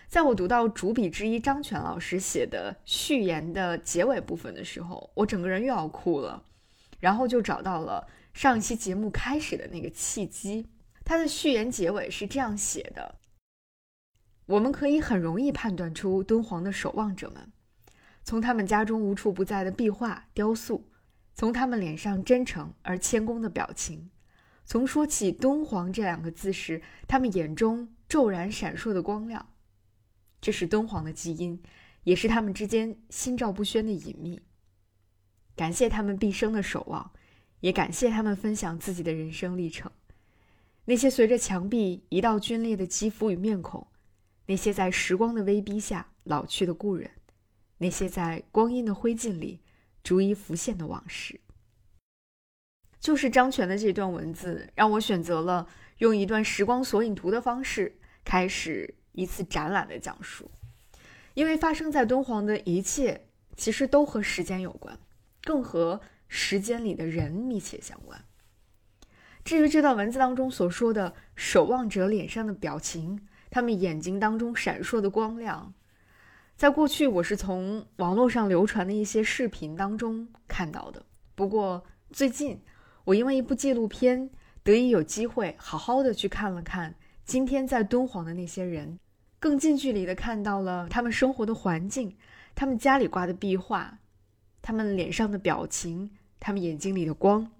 [0.07, 6.45] 在我读到主笔之一张全老师写的序言的结尾部分的时候，我整个人又要哭了，
[7.01, 10.69] 然后就找到了上一期节目开始的那个契机。
[11.05, 13.17] 他的序言结尾是这样写的：
[14.47, 17.51] 我们可以很容易判断出敦煌的守望者们，
[18.23, 20.85] 从他们家中无处不在的壁画、雕塑。
[21.37, 24.09] 从他们脸上真诚而谦恭的表情，
[24.64, 29.53] 从说起敦煌这两个字时，他们眼中骤然闪烁的光亮，
[30.40, 31.62] 这是敦煌的基因，
[32.05, 34.40] 也是他们之间心照不宣的隐秘。
[35.55, 37.12] 感谢他们毕生的守望，
[37.61, 39.92] 也感谢他们分享自己的人生历程。
[40.87, 43.87] 那些随着墙壁一道皲裂的肌肤与面孔，
[44.46, 47.11] 那些在时光的威逼下老去的故人，
[47.77, 49.61] 那些在光阴的灰烬里。
[50.07, 51.40] 逐一浮现的往事。
[53.01, 55.66] 就是张全的这段文字，让我选择了
[55.99, 60.49] 用一段时光索引图的方式，开始一次展览的讲述。
[61.35, 64.97] 因为发生在敦煌的一切，其实都和时间有关，
[65.42, 68.25] 更和时间里的人密切相关。
[69.42, 75.75] 至于这段文字当中所说的守望者脸上的表情，他们眼睛当中闪烁的光亮，
[76.57, 81.05] 在过去我是从网络上流传的一些视频当中看到的。
[81.35, 82.59] 不过最近，
[83.05, 84.31] 我因为一部纪录片，
[84.62, 86.95] 得以有机会好好的去看了看
[87.27, 88.99] 今天在敦煌的那些人，
[89.38, 92.16] 更近距离的看到了他们生活的环境，
[92.55, 93.99] 他们家里挂的壁画，
[94.62, 97.53] 他们脸上的表情，他们眼睛里的光，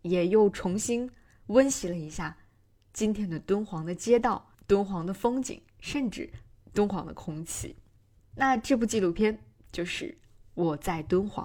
[0.00, 1.10] 也又重新。
[1.48, 2.36] 温习了一下
[2.94, 6.30] 今天的敦煌的街道、敦煌的风景，甚至
[6.72, 7.76] 敦煌的空气。
[8.38, 9.36] 那这部纪录片
[9.72, 10.04] 就是
[10.54, 11.44] 《我在敦煌》。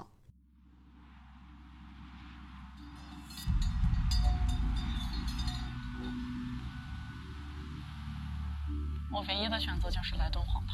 [9.12, 10.74] 我唯一的选择就是来敦煌吧。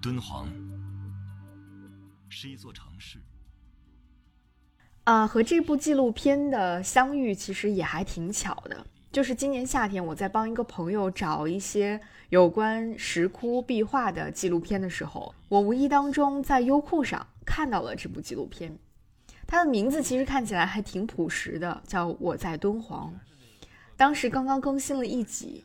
[0.00, 0.48] 敦煌
[2.30, 3.20] 是一座城市。
[5.04, 8.86] 啊，和这部纪录片的相遇其实也还挺巧的。
[9.12, 18.74] 就是今年夏天，我在帮一个朋友找一些有关石窟壁画的纪录片的时候，我无意当中在优酷上看到了这部纪录片。
[19.46, 23.12] 它的名字其实看起来还挺朴实的，叫《我在敦煌》。
[23.98, 25.62] 当时刚刚更新了一集，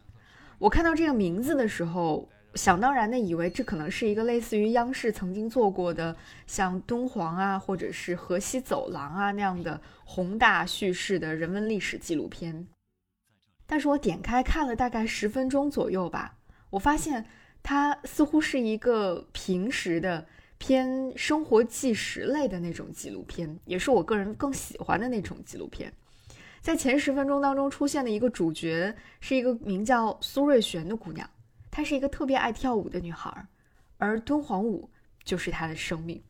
[0.60, 2.28] 我看到这个名字的时候。
[2.56, 6.16] 想当然的以为这可能是一个类似于央视曾经做过的
[6.48, 12.66] 像敦煌啊，或者是河西走廊啊那样的宏大叙事的人文历史纪录片。
[13.68, 16.36] 但是我点开看了大概十分钟左右吧，
[16.72, 17.26] 我发现
[17.62, 20.26] 它似乎是一个平时的
[20.58, 25.94] 偏生活纪实类的那种纪录片，也是我个人更喜欢的那种纪录片。
[26.62, 31.30] 在前十分钟当中出现的一个主角是一个名叫苏瑞璇的姑娘。
[31.70, 33.46] 她是一个特别爱跳舞的女孩，
[33.98, 34.90] 而敦煌舞
[35.24, 36.24] 就是她的生命。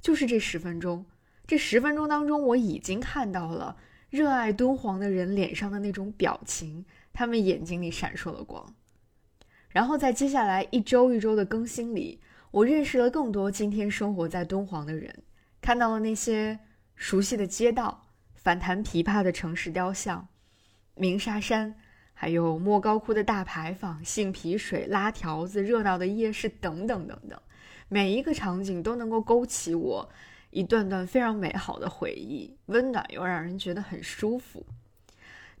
[0.00, 1.04] 就是这十分钟，
[1.46, 3.76] 这十分钟当中，我已经看到了
[4.10, 8.74] 热爱敦煌的人脸上的那种表情，他们眼睛里闪烁的光。
[9.68, 12.20] 然后在接下来一周一周的更新里，
[12.50, 15.22] 我认识了更多今天生活在敦煌的人，
[15.60, 16.58] 看到了那些
[16.96, 20.28] 熟悉的街道、反弹琵琶的城市雕像、
[20.94, 21.74] 鸣沙山。
[22.12, 27.40] 还有莫高窟的大牌坊、杏皮水、拉条子、热闹的夜市等等等等，
[27.88, 30.06] 每一个场景都能够勾起我
[30.50, 34.64] 一段段非常美好的回忆，温暖又让人觉得很舒服。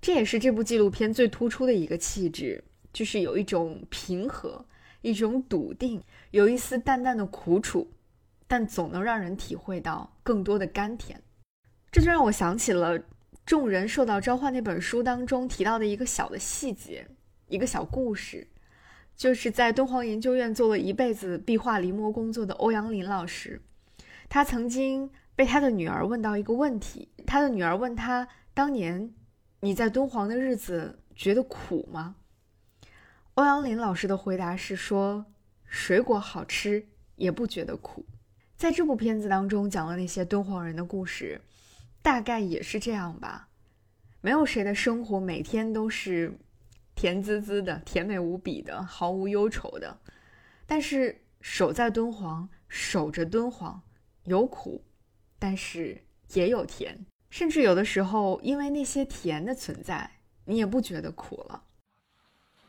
[0.00, 4.64] 这也是这部纪录片最突出的一个气质，就是有一种平和，
[5.02, 7.90] 一种笃定，有一丝淡淡的苦楚，
[8.46, 11.22] 但总能让人体会到更多的甘甜。
[11.92, 13.00] 这就让我想起了。
[13.46, 17.08] 众人受到召唤那本书当中提到的一个小的细节，
[17.48, 18.46] 一个小故事，
[19.16, 23.60] 就是在敦煌研究院做了一辈子壁画临摹工作的欧阳林老师，
[24.30, 29.12] 他曾经被他的女儿问到一个问题，他的女儿问他：当年
[29.60, 32.14] 你在敦煌的日子觉得苦吗？
[33.34, 35.26] 欧阳林老师的回答是说：
[35.66, 38.06] 水果好吃，也不觉得苦。
[38.56, 41.42] 在这部片子当中讲了那些敦煌人的故事。
[42.02, 43.48] 大概也是这样吧，
[44.22, 46.32] 没有谁的生活每天都是
[46.94, 49.98] 甜滋滋的、甜美无比的、毫无忧愁的。
[50.66, 53.82] 但是守在敦煌，守着敦煌，
[54.30, 54.80] 有苦，
[55.40, 56.00] 但是
[56.34, 56.96] 也有甜，
[57.30, 60.08] 甚至有的时候，因为那些甜的存在，
[60.44, 61.60] 你也不觉得苦了。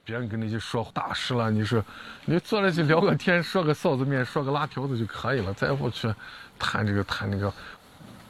[0.04, 1.86] 别人跟你去说大事了，你说
[2.26, 6.12] 你坐着去聊个天，说个臊子面，说个拉条子就可以了，再不去
[6.58, 7.54] 谈这个谈那个。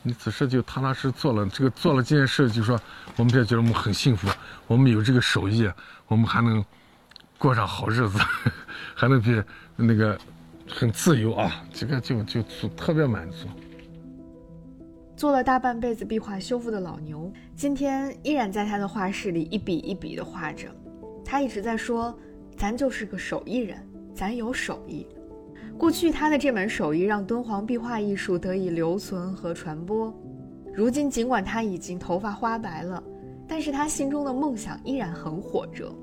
[0.03, 2.77] 你此时就踏踏实做了这个做了这件事，就说
[3.15, 4.27] 我们别觉得我们很幸福，
[4.67, 5.71] 我们有这个手艺，
[6.07, 6.61] 我们还能
[7.37, 8.19] 过上好日子，
[8.93, 9.41] 还能比
[9.77, 10.19] 那个
[10.73, 12.41] 很自由啊，这个就就
[12.75, 13.47] 特别满足。
[15.15, 20.67] 做了大半辈子壁画修复的老牛，今天依然在他的画室里一笔一笔的画着。
[21.23, 22.17] 他一直在说
[22.57, 23.77] ：“咱就是个手艺人，
[24.15, 25.05] 咱有手艺。”
[25.77, 30.13] 过去他的这门手艺让敦煌壁画艺术得以留存和传播。
[30.73, 33.03] 如今尽管他已经头发花白了，
[33.47, 35.93] 但是他心中的梦想依然很火热。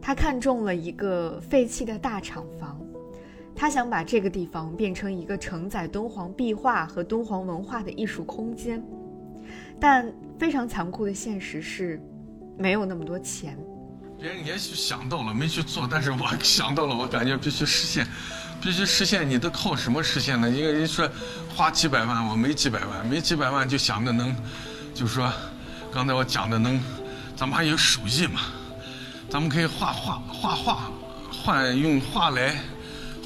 [0.00, 2.80] 他看中了一个废弃的大厂房，
[3.56, 8.82] 他想把这个地方变成一个承载敦煌壁画和敦煌文化的艺术空间。
[9.80, 12.00] 但非常残酷的现实是，
[12.58, 13.58] 没有那么多钱。
[14.18, 18.06] 别人也许想到了没去做，但是我 想到了，我感觉必须实现，
[18.62, 19.28] 必须实现。
[19.28, 20.50] 你都靠什么实现呢？
[20.50, 21.08] 一个人说
[21.54, 24.34] 花几百万，我没几百万，没几百万就想着能，
[24.94, 25.30] 就是说
[25.92, 26.80] 刚才我讲的能，
[27.36, 28.40] 咱们还有手艺嘛，
[29.28, 30.90] 咱们可以画画画画，
[31.30, 32.56] 换用画来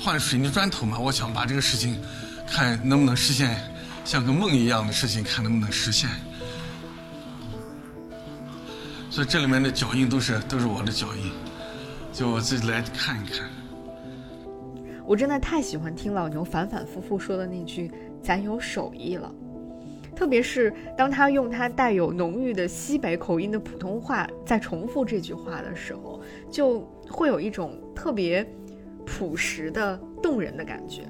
[0.03, 0.99] 换水泥砖头嘛。
[0.99, 1.99] 我想把这个事情
[2.47, 3.57] 看能不能实现，
[4.05, 6.09] 像个梦一样的事情，看能不能实现。
[9.11, 11.33] 所以这里面的脚印都是都是我的脚印，
[12.13, 13.49] 就我自己来看一看。
[15.05, 17.91] 我真的太喜欢听老牛反反复复说的那句
[18.23, 19.29] “咱有手艺了”，
[20.15, 28.49] 特别是当他用他带有浓郁的西北口音的普通话在重复这句话的时候，就会有一种特别
[29.11, 31.03] 朴实的动人的感觉。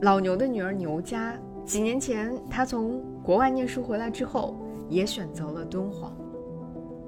[0.00, 4.56] 老牛的女儿牛佳，几年前她从国外念书回来之后。
[4.88, 6.10] 也选择了敦煌。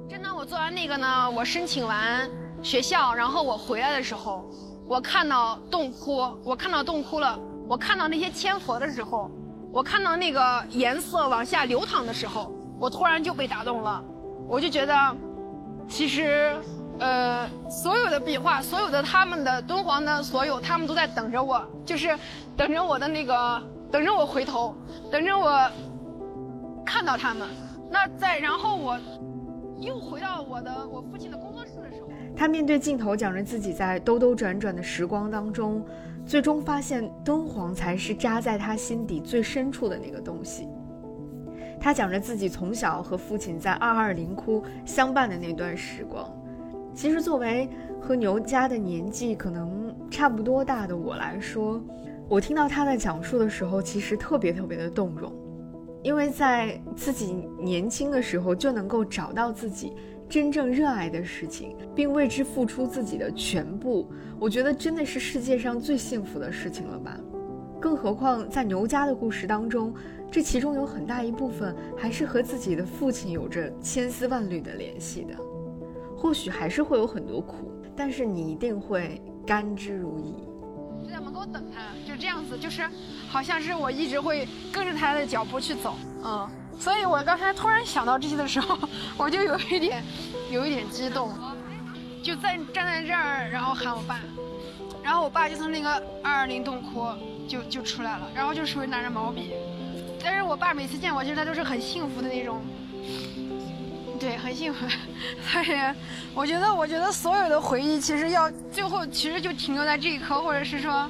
[0.07, 2.29] 真的，我做完那个呢，我申请完
[2.61, 4.45] 学校，然后我回来的时候，
[4.87, 9.31] 我看到洞窟，我看到洞窟了，我看到那些千佛的时候，
[9.73, 14.05] 我看到那个颜色往下流淌的时候，我突然就被打动了。
[14.47, 15.17] 我就觉得，
[15.89, 16.55] 其实，
[17.01, 22.17] 呃，所有的壁画，所有的他们的敦煌的所有，他们都在等着我，就是
[22.57, 24.75] 等着我的那个，等着我回头，
[25.11, 25.69] 等着我
[26.85, 27.49] 看到他们。
[27.91, 28.99] 那在然后我
[29.79, 35.83] 又回到我的我父亲的工作室的时候，他面对镜头讲着自己在兜兜转转的时光当中，
[36.27, 40.69] 最终发现敦煌才是扎在他心底最深处的那个东西。
[41.81, 46.31] 他讲着自己从小和父亲在二二零窟相伴的那段时光。
[46.95, 47.69] 其实作为
[48.01, 51.81] 和牛家的年纪可能差不多大的我来说，
[52.29, 55.33] 我听到他的讲述的时候，其实特别特别的动容。
[56.03, 59.93] 因为在自己年轻的时候就能够找到自己
[60.31, 67.21] 真正热爱的事情，并为之付出自己的全部，我觉得真的是世界上最幸福的事情了吧。
[67.79, 69.93] 更何况在牛家的故事当中，
[70.31, 75.35] 这其中有很大一部分还是和自己的父亲有着千丝万缕的联系的。
[76.21, 80.35] 或许还是会有很多苦，但是你一定会甘之如饴。
[81.03, 82.83] 就在门口等他，就这样子，就是
[83.27, 86.47] 好像是我一直会跟着他的脚步去走，嗯，
[86.79, 88.79] 所以我刚才突然想到这些的时候，
[89.17, 90.05] 我就有一点，
[90.51, 91.33] 有一点激动，
[92.23, 94.21] 就在站在这儿，然后喊我爸，
[95.03, 95.91] 然后我爸就从那个
[96.23, 97.07] 二二零洞窟
[97.49, 99.55] 就就出来了，然后就手里拿着毛笔，
[100.23, 102.61] 但是我爸每次见我，其实他都是很幸福的那种。
[104.21, 104.87] 对，很幸福。
[105.51, 105.67] 所以，
[106.35, 111.09] 我觉得，我觉得所有的回忆，其实要最后，其实就停留在这一刻，或者是说，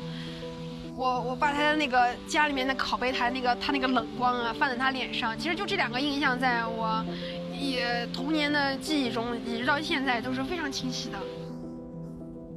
[0.96, 7.04] 我我爸他的那个家里面的拷贝台，那个他那个冷光啊，放在他脸上，其实就这两个印象，在我
[7.52, 11.18] 也童年的记忆中，一直到现在都是非常清晰的。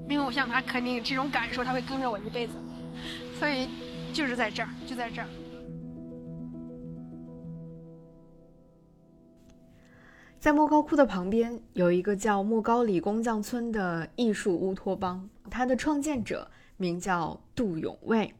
[0.07, 2.53] 因为我想他肯定这种感受，他会跟着我一辈子。
[3.39, 3.67] 所以，
[4.13, 5.27] 就是在这儿，就在这儿。
[10.43, 18.33] 在莫高窟的旁边有一个叫莫高里工匠村的艺术乌托邦，它的创建者名叫杜永卫。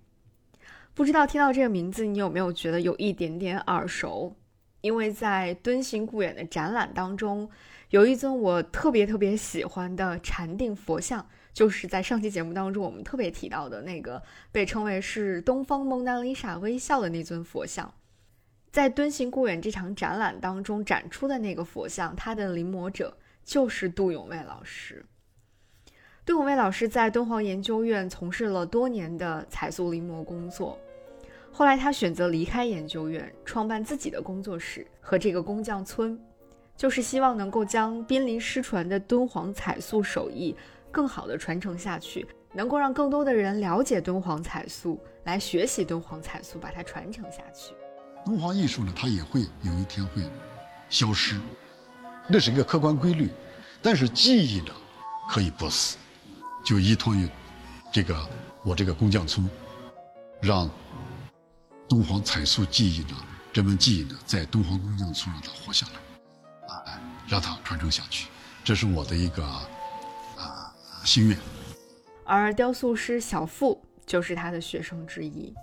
[0.94, 4.36] 不知道听到这个名字，你有没有觉得有一点点耳熟？
[4.82, 7.50] 因为在敦行故远的展览当中，
[7.92, 17.94] 有一尊我特别特别喜欢的禅定佛像，就是在上期节目当中我们特别提到的那个被称为是东方蒙娜丽莎微笑的那尊佛像。
[18.74, 23.16] 在敦行故园这场展览当中展出的那个佛像，它的临摹者
[23.46, 25.06] 就是杜永卫老师。
[26.26, 30.80] 杜永卫老师在敦煌研究院从事了多年的彩塑临摹工作，
[31.52, 36.20] 后来他选择离开研究院，创办自己的工作室和这个工匠村，
[36.76, 40.56] 就是希望能够将濒临失传的敦煌彩塑手艺
[40.90, 47.76] 更好的传承下去，能够让更多的人了解敦煌彩塑，来学习敦煌彩塑，把它传承下去。
[48.26, 50.24] 敦煌艺术呢，它也会有一天会
[50.90, 51.40] 消失，
[52.28, 53.30] 那是一个客观规律。
[53.82, 54.72] 但是技艺呢，
[55.30, 55.98] 可以不死，
[56.64, 57.28] 就依托于
[57.92, 58.28] 这个
[58.64, 59.50] 我这个工匠村，
[60.42, 60.70] 让
[61.90, 63.16] 敦煌彩塑技艺呢，
[63.52, 68.30] 这门技艺呢，在敦煌工匠村让它活下来，啊，让它传承下去，
[68.64, 71.38] 这是我的一个啊心愿。
[72.26, 75.54] 而雕塑师小付就是他的学生之一。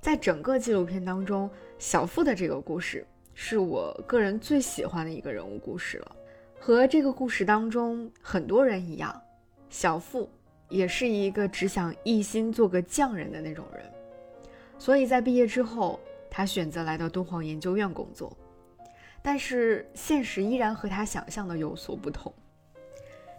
[0.00, 1.48] 在整个纪录片当中，
[1.82, 3.04] 小付的这个故事
[3.34, 6.16] 是我个人最喜欢的一个人物故事了。
[6.56, 9.20] 和这个故事当中很多人一样，
[9.68, 10.30] 小付
[10.68, 13.84] 也是一个只想一心做个匠人的那种人。
[14.78, 15.98] 所以在毕业之后，
[16.30, 18.32] 他选择来到敦煌研究院工作。
[19.20, 22.32] 但是现实依然和他想象的有所不同。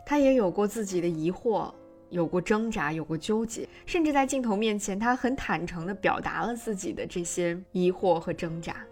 [0.05, 1.73] 他也有过自己的疑惑，
[2.13, 8.85] 有过挣扎，有过纠结，甚至在镜头面前，他很坦诚地表达了自己的这些疑惑和挣扎。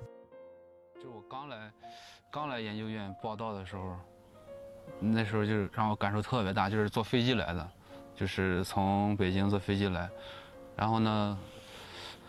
[1.00, 1.72] 就我刚来，
[2.32, 3.96] 刚来研究院报道的时候，
[5.00, 7.72] 那时候就是让我感受特别大，就是坐飞机来的，
[8.16, 10.10] 就是从北京坐飞机来，
[10.76, 11.38] 然后呢，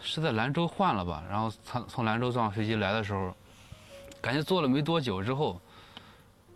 [0.03, 3.35] 是在兰州换了吧，然后从从兰州坐上飞机来的时候，
[4.21, 5.59] 感觉坐了没多久之后。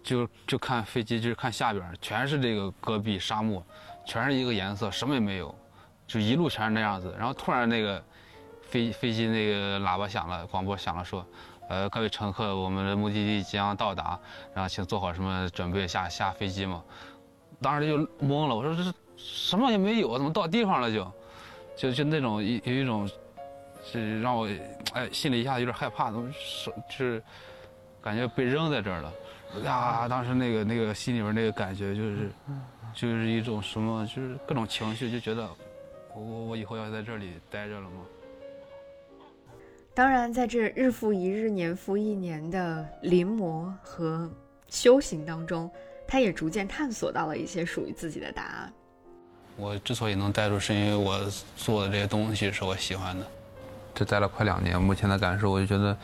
[0.07, 3.61] 就就看飞机，就是看下边全是这个戈壁沙漠，
[4.07, 5.55] 全是一个颜色，什么也没有，
[6.07, 7.15] 就一路全是那样子。
[7.19, 8.03] 然后突然那个
[8.63, 11.27] 飞飞机那个喇叭响了，广播响了，说，
[11.69, 14.19] 呃，各位乘客，我们的目的地即将到达，
[14.55, 16.83] 然后请做好什么准备下下飞机嘛。
[17.61, 21.13] 当时就懵了，我说这什么也没有，怎么到地方了就，
[21.77, 23.09] 就就那种有有一种，
[23.85, 24.49] 是让我
[24.93, 27.23] 哎心里一下有点害怕，怎么是就是
[28.01, 29.13] 感觉被扔在这儿了。
[29.65, 32.31] 呀，当时那个那个心里边那个感觉就是，
[32.97, 35.49] 就是一种什么，就是各种情绪，就觉得
[36.15, 38.01] 我我我以后要在这里待着了吗？
[39.95, 44.29] 当然，在这日复一日、年复一年的临摹和
[44.69, 45.71] 修行当中，
[46.09, 48.73] 他也逐渐探索到了一些属于自己的答案。
[49.57, 51.19] 我之所以能待住，是因为我
[51.57, 53.27] 做的这些东西是我喜欢的。
[53.95, 55.97] 这待了快两年，目前的感受，我就觉得。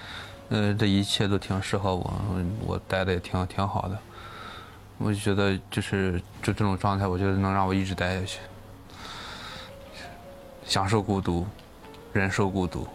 [0.49, 2.13] 呃，这一切都挺适合我，
[2.67, 3.99] 我待的也挺挺好的。
[5.05, 8.39] 我就觉得，就是就这种状态，我觉得能让我一直待下去，
[10.65, 11.47] 享受孤独，
[12.13, 12.87] 忍受孤独，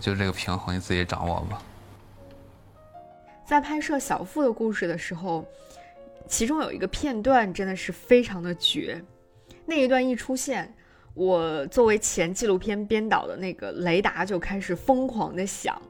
[0.00, 1.62] 就这个平衡你自己掌握吧。
[3.44, 5.44] 在拍摄小付的故事的时候，
[6.26, 9.02] 其中有一个片段真的是非常的绝，
[9.66, 10.72] 那一段一出现，
[11.14, 15.80] 我作为前纪录片编导的那个雷达就开始疯狂的响。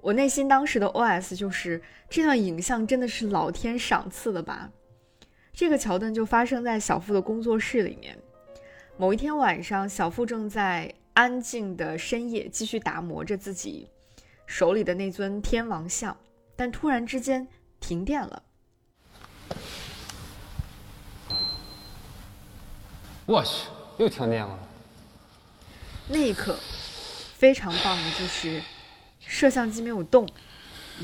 [0.00, 4.70] 我内心当时的 OS 就是：这段影像真的是老天赏赐的吧？
[5.52, 8.16] 这个桥段就发生在小付的工作室里面。
[8.96, 13.88] 某一天晚上，小付正在安静的深夜继续打磨着自己
[14.46, 16.16] 手里的那尊天王像，
[16.54, 17.48] 但突然之间
[17.80, 18.42] 停电了。
[23.26, 23.68] 我去，
[23.98, 24.58] 又停电了！
[26.08, 26.56] 那一刻，
[27.34, 28.62] 非常棒的就是。
[29.28, 30.26] 摄像机没有动，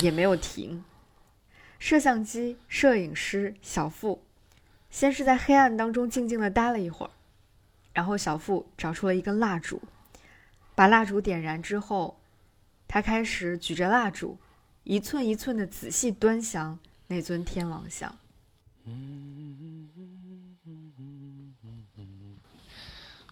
[0.00, 0.82] 也没有停。
[1.78, 4.24] 摄像机、摄影师小付，
[4.88, 7.10] 先是在黑暗当中静静的待了一会儿，
[7.92, 9.82] 然后小付找出了一根蜡烛，
[10.74, 12.18] 把蜡烛点燃之后，
[12.88, 14.38] 他开始举着蜡烛，
[14.84, 18.16] 一寸一寸的仔细端详那尊天王像。
[18.84, 19.90] 嗯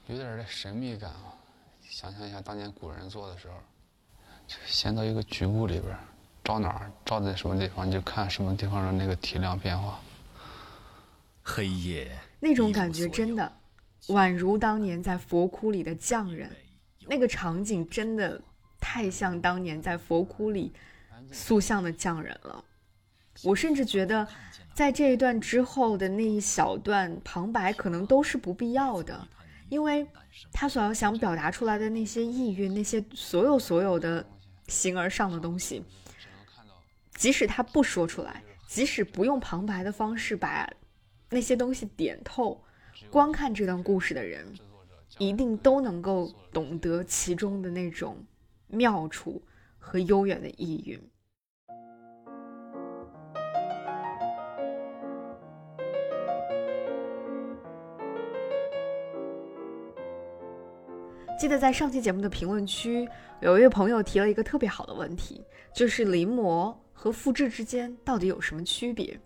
[0.07, 1.33] 有点儿神秘感啊！
[1.81, 3.55] 想象一下当年古人做的时候。
[4.67, 5.97] 先到一个局部里边，
[6.45, 10.01] 照哪儿，照在什么地方，你就看什么地方的那个体量变化。
[11.45, 13.53] 黑夜那种感觉真的，
[14.09, 16.51] 宛如当年在佛窟里的匠人，
[17.07, 18.41] 那个场景真的
[18.81, 20.73] 太像当年在佛窟里
[21.33, 22.65] 塑像的匠人了。
[23.43, 24.27] 我甚至觉得，
[24.73, 29.27] 在这一段之后的那一小段旁白可能都是不必要的，
[29.69, 30.07] 因为
[30.53, 34.25] 他所要想表达出来的那些意蕴，那些所有所有的。
[34.73, 35.85] 形而上的东西，
[37.15, 40.69] 即使他不说出来，即使不用旁白的方式把
[41.29, 42.65] 那些东西点透，
[43.11, 44.53] 观看这段故事的人，
[45.19, 48.25] 一定都能够懂得其中的那种
[48.69, 49.43] 妙处
[49.79, 50.99] 和悠远的意蕴。
[61.43, 63.05] 记得在上期节目的评论区，
[63.41, 65.43] 有一位朋友提了一个特别好的问题，
[65.75, 69.19] 就是临摹和复制之间到底有什么区别？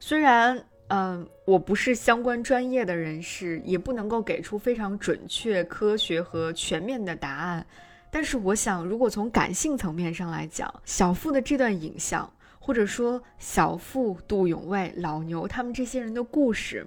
[0.00, 7.66] 虽然，嗯，我不是相关专业的人士，也不能够给出非常准确、科学和全面的答案，
[8.10, 16.86] 但是我想，如果从感性层面上来讲，小付的这段影像，或者说小付、杜永卫、老牛他们这些人的故事，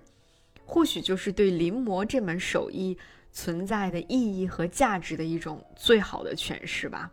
[0.66, 2.98] 或许就是对临摹这门手艺。
[3.32, 7.12] 存在的意义和价值的一种最好的诠释吧。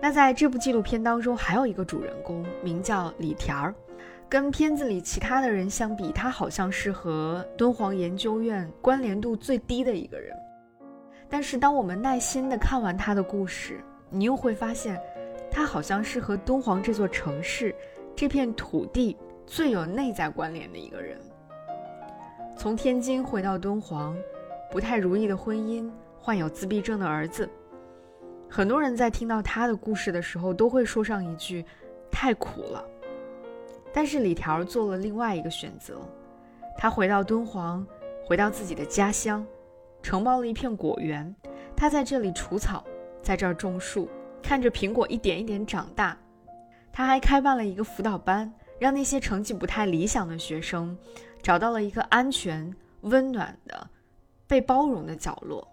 [0.00, 3.74] 那在这部纪录片当中，还有一个主人公，名叫李田儿。
[4.28, 10.36] 跟片子里其他的人相比，他好像是和敦煌研究院关联度最低的一个人。
[11.28, 15.00] 但是，当我们耐心的看完他的故事，你又会发现，
[15.50, 17.74] 他好像是和敦煌这座城市、
[18.14, 19.16] 这片土地。
[19.46, 21.18] 最有内在关联的一个人，
[22.56, 24.16] 从天津回到敦煌，
[24.70, 27.48] 不太如意的婚姻，患有自闭症的儿子。
[28.48, 31.64] 很多人在听到他的故事的时候，都会说上一句
[32.10, 32.84] ：“太苦了。”
[33.92, 36.00] 但是李条做了另外一个选择，
[36.76, 37.86] 他回到敦煌，
[38.26, 39.46] 回到自己的家乡，
[40.02, 41.34] 承包了一片果园，
[41.76, 42.82] 他在这里除草，
[43.22, 44.08] 在这儿种树，
[44.42, 46.16] 看着苹果一点一点长大。
[46.92, 50.96] 他还开办了一个辅导班，让那些成绩不太理想的学生
[51.42, 53.88] 找到了一个安全、温暖的、
[54.46, 55.66] 被包容的角落。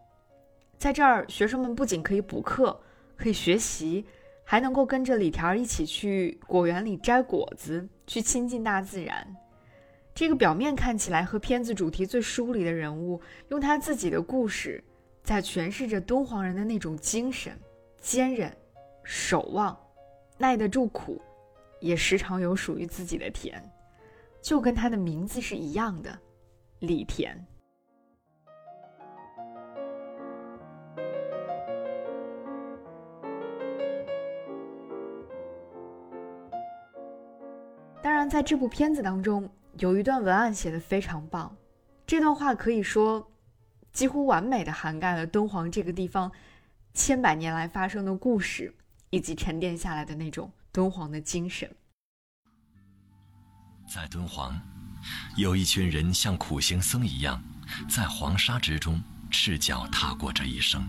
[0.77, 2.79] 在这儿，学生们不仅可以补课，
[3.15, 4.05] 可以学习。
[4.43, 9.33] 还能够跟着李条一起去果园里摘果子，去亲近大自然。
[10.13, 14.83] 这个表面看起来和片子主题最疏离的人物，用他自己的故事，
[15.23, 17.57] 在诠释着敦煌人的那种精神：
[18.01, 18.51] 坚韧、
[19.03, 19.77] 守望、
[20.37, 21.21] 耐得住苦，
[21.81, 23.61] 也时常有属于自己的甜，
[24.41, 26.17] 就跟他的名字是一样的，
[26.79, 27.45] 李田。
[38.01, 41.55] 当然，在这部片子当中，有一段文案写的非常棒。
[42.05, 43.31] 这段话可以说，
[43.91, 46.31] 几乎完美的涵盖了敦煌这个地方
[46.93, 48.73] 千百年来发生的故事，
[49.11, 51.69] 以及沉淀下来的那种敦煌的精神。
[53.93, 54.59] 在敦煌，
[55.35, 57.43] 有一群人像苦行僧一样，
[57.89, 60.81] 在黄沙之中赤脚踏过这一生。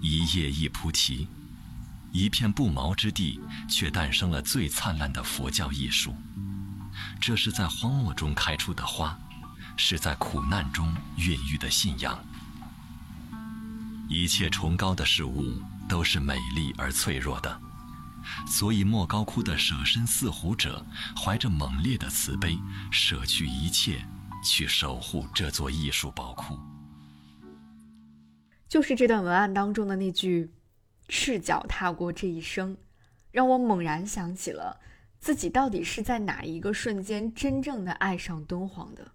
[0.00, 1.28] 一叶一菩提。
[2.12, 6.14] 一片不毛之地，却诞生了最灿烂的佛教艺术。
[7.20, 9.18] 这是在荒漠中开出的花，
[9.76, 12.16] 是在苦难中孕育的信仰。
[14.08, 17.60] 一切崇高的事物都是美丽而脆弱的，
[18.46, 20.84] 所以莫高窟的舍身饲虎者，
[21.16, 22.58] 怀着猛烈的慈悲，
[22.90, 24.04] 舍去一切，
[24.44, 26.58] 去守护这座艺术宝库。
[28.68, 30.52] 就是这段文案当中的那句。
[31.06, 32.78] 赤脚踏过这一生，
[33.30, 34.80] 让我猛然想起了
[35.18, 39.12] 自己到底是在哪一个瞬间真正的爱上敦煌的。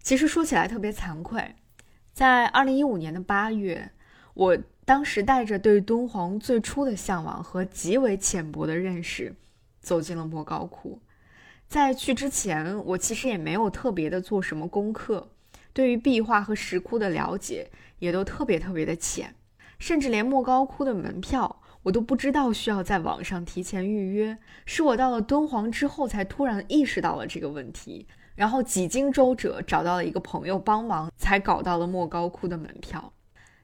[0.00, 1.56] 其实说起来特别惭愧，
[2.12, 3.90] 在二零一五年的八月，
[4.34, 9.34] 我当时带着对敦煌最初的向往和极为浅薄的认识，
[9.80, 11.00] 走进了莫高窟。
[11.68, 15.30] 在去之前，我其实也没有特别的做什么功课，
[15.72, 17.70] 对于壁画和石窟的了解
[18.00, 19.34] 也都特别特别的浅。
[19.78, 33.12] 甚至连莫高窟的门票我都不知道需要在网上提前预约，是我到了敦煌之后才突然意识到了这个问题，然后几经周折找到了一个朋友帮忙，才搞到了莫高窟的门票。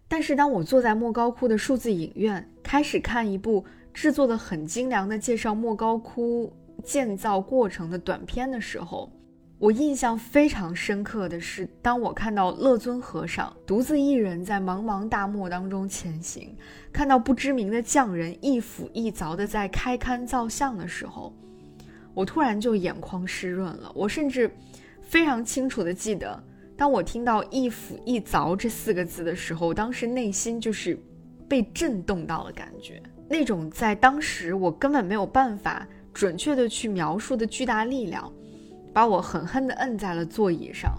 [0.09, 6.52] 但是当我坐在莫高窟的数字影院，开始看一部制作的很精良的介绍莫高窟
[6.84, 9.11] 建造过程的短片的时候，
[9.59, 16.54] 我印象非常深刻的是，当我看到乐尊和尚独自一人在茫茫大漠当中前行，
[16.92, 21.34] 看到不知名的匠人一斧一凿的在开龛造像的时候，
[22.14, 23.90] 我突然就眼眶湿润了。
[23.94, 24.50] 我甚至
[25.00, 26.40] 非常清楚的记得，
[26.77, 30.99] 当我听到“一斧一凿”这四个字的时候，当时内心就是
[31.49, 38.31] 被震动到了，感觉那种在当时我根本没有办法准确的去描述的巨大力量。
[38.93, 40.91] 把我狠狠地摁在了座椅上，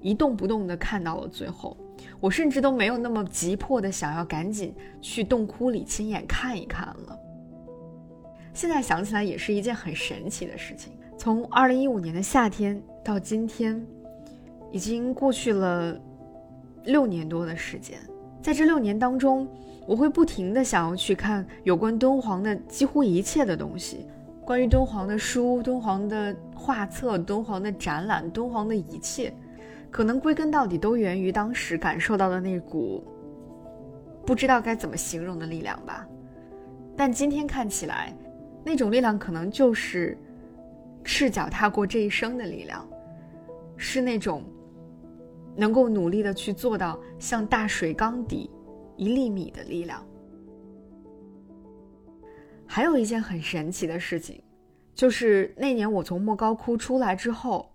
[0.00, 1.76] 一动不动地看到了最后。
[2.18, 7.16] 我甚至都没有那么急迫的想要赶紧去洞窟里亲眼看一看了。
[8.52, 10.92] 现在想起来也是一件很神奇的事情。
[11.16, 13.80] 从二零一五年的夏天到今天，
[14.70, 15.98] 已经过去了
[16.84, 17.98] 六年多的时间。
[18.42, 19.48] 在这六年当中，
[19.86, 24.06] 我会不停的想要去看有关敦煌的几乎一切的东西。
[24.44, 29.30] 关于敦煌的书、敦煌的画册、敦煌的展览、敦煌的一切，
[29.90, 33.04] 可能归根到底都源于当时感受到的那股
[34.24, 36.06] 不知道该怎么形容的力量吧。
[36.96, 38.16] 但今天看起来，
[38.64, 40.16] 那种力量可能就是
[41.04, 42.88] 赤脚踏过这一生的力量，
[43.76, 44.42] 是那种
[45.58, 48.48] 能够努力的去做到像大水缸底
[48.96, 50.06] 一粒米的力量。
[52.64, 54.40] 还有一件很神奇的事情，
[54.94, 57.74] 就是那年我从莫高窟出来之后，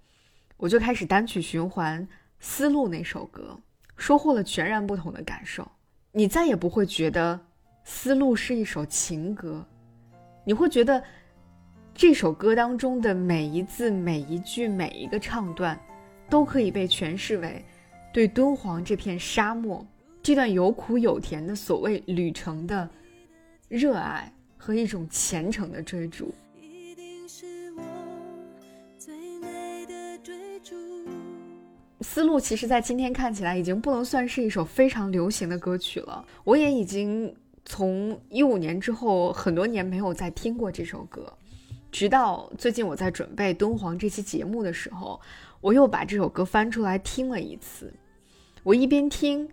[0.55, 2.01] 我就开始单曲循环
[2.39, 3.59] 《丝路》那首歌，
[3.97, 5.69] 收获了全然不同的感受。
[6.13, 7.36] 你再也不会觉得
[7.84, 9.65] 《丝路》是一首情歌，
[10.45, 11.03] 你会觉得
[11.93, 15.77] 这首歌当中的每一字、每一句、每一个唱段，
[16.29, 17.65] 都可以被诠释为
[18.14, 19.86] 对敦煌这片沙漠、
[20.22, 22.88] 这段有苦有甜的所谓旅程的
[23.68, 24.32] 热爱。
[24.66, 26.34] 和一种虔诚的追逐。
[32.05, 36.26] 《思路其实，在今天看起来已经不能算是一首非常流行的歌曲了。
[36.45, 37.36] 我也已经
[37.66, 41.34] 从一五年之后很多年没有再听过这首歌，
[41.91, 45.20] 直到最近我在准备敦煌这期节目的时候，
[45.59, 47.93] 我又把这首歌翻出来听了一次。
[48.64, 49.49] 我一边听，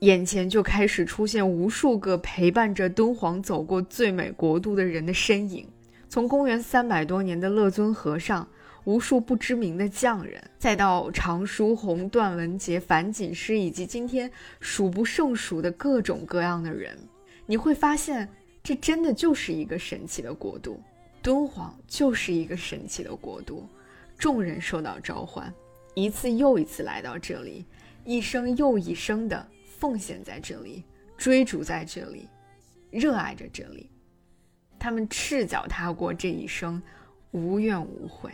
[0.00, 5.64] 眼前就开始出现无数个陪伴着敦煌走过最美国度的人的身影，
[6.08, 8.46] 从公元三百多年的乐尊和尚。
[8.84, 14.28] 无数不知名的匠人，再到常书鸿、段文杰、樊锦诗，以及今天
[14.58, 16.98] 数不胜数的各种各样的人，
[17.46, 18.28] 你会发现，
[18.60, 20.82] 这真的就是一个神奇的国度。
[21.22, 23.68] 敦煌就是一个神奇的国度，
[24.18, 25.54] 众人受到召唤，
[25.94, 27.64] 一次又一次来到这里，
[28.04, 30.84] 一生又一生的奉献在这里，
[31.16, 32.28] 追逐在这里，
[32.90, 33.90] 热爱着这里。
[34.78, 36.82] 他们赤脚踏过这一生，
[37.30, 38.32] 无怨无悔。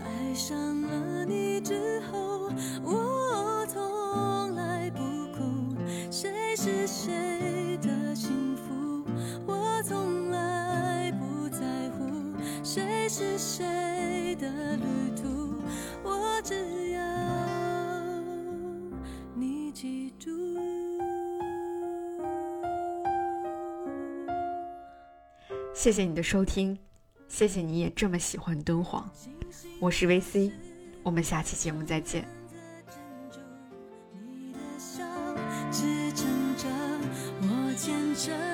[0.00, 2.50] 爱上了你之后，
[2.82, 4.98] 我从来不
[5.32, 5.76] 哭。
[6.10, 9.04] 谁是谁的幸福，
[9.46, 12.34] 我从来不在乎。
[12.64, 14.82] 谁是谁的旅
[15.13, 15.13] 途，
[16.04, 17.00] 我只要
[19.34, 20.30] 你记住。
[25.72, 26.78] 谢谢你的收听。
[27.26, 29.10] 谢谢你也这么喜欢敦煌，
[29.80, 30.52] 我是 VC，
[31.02, 32.24] 我们下期节目再见。
[38.14, 38.53] 想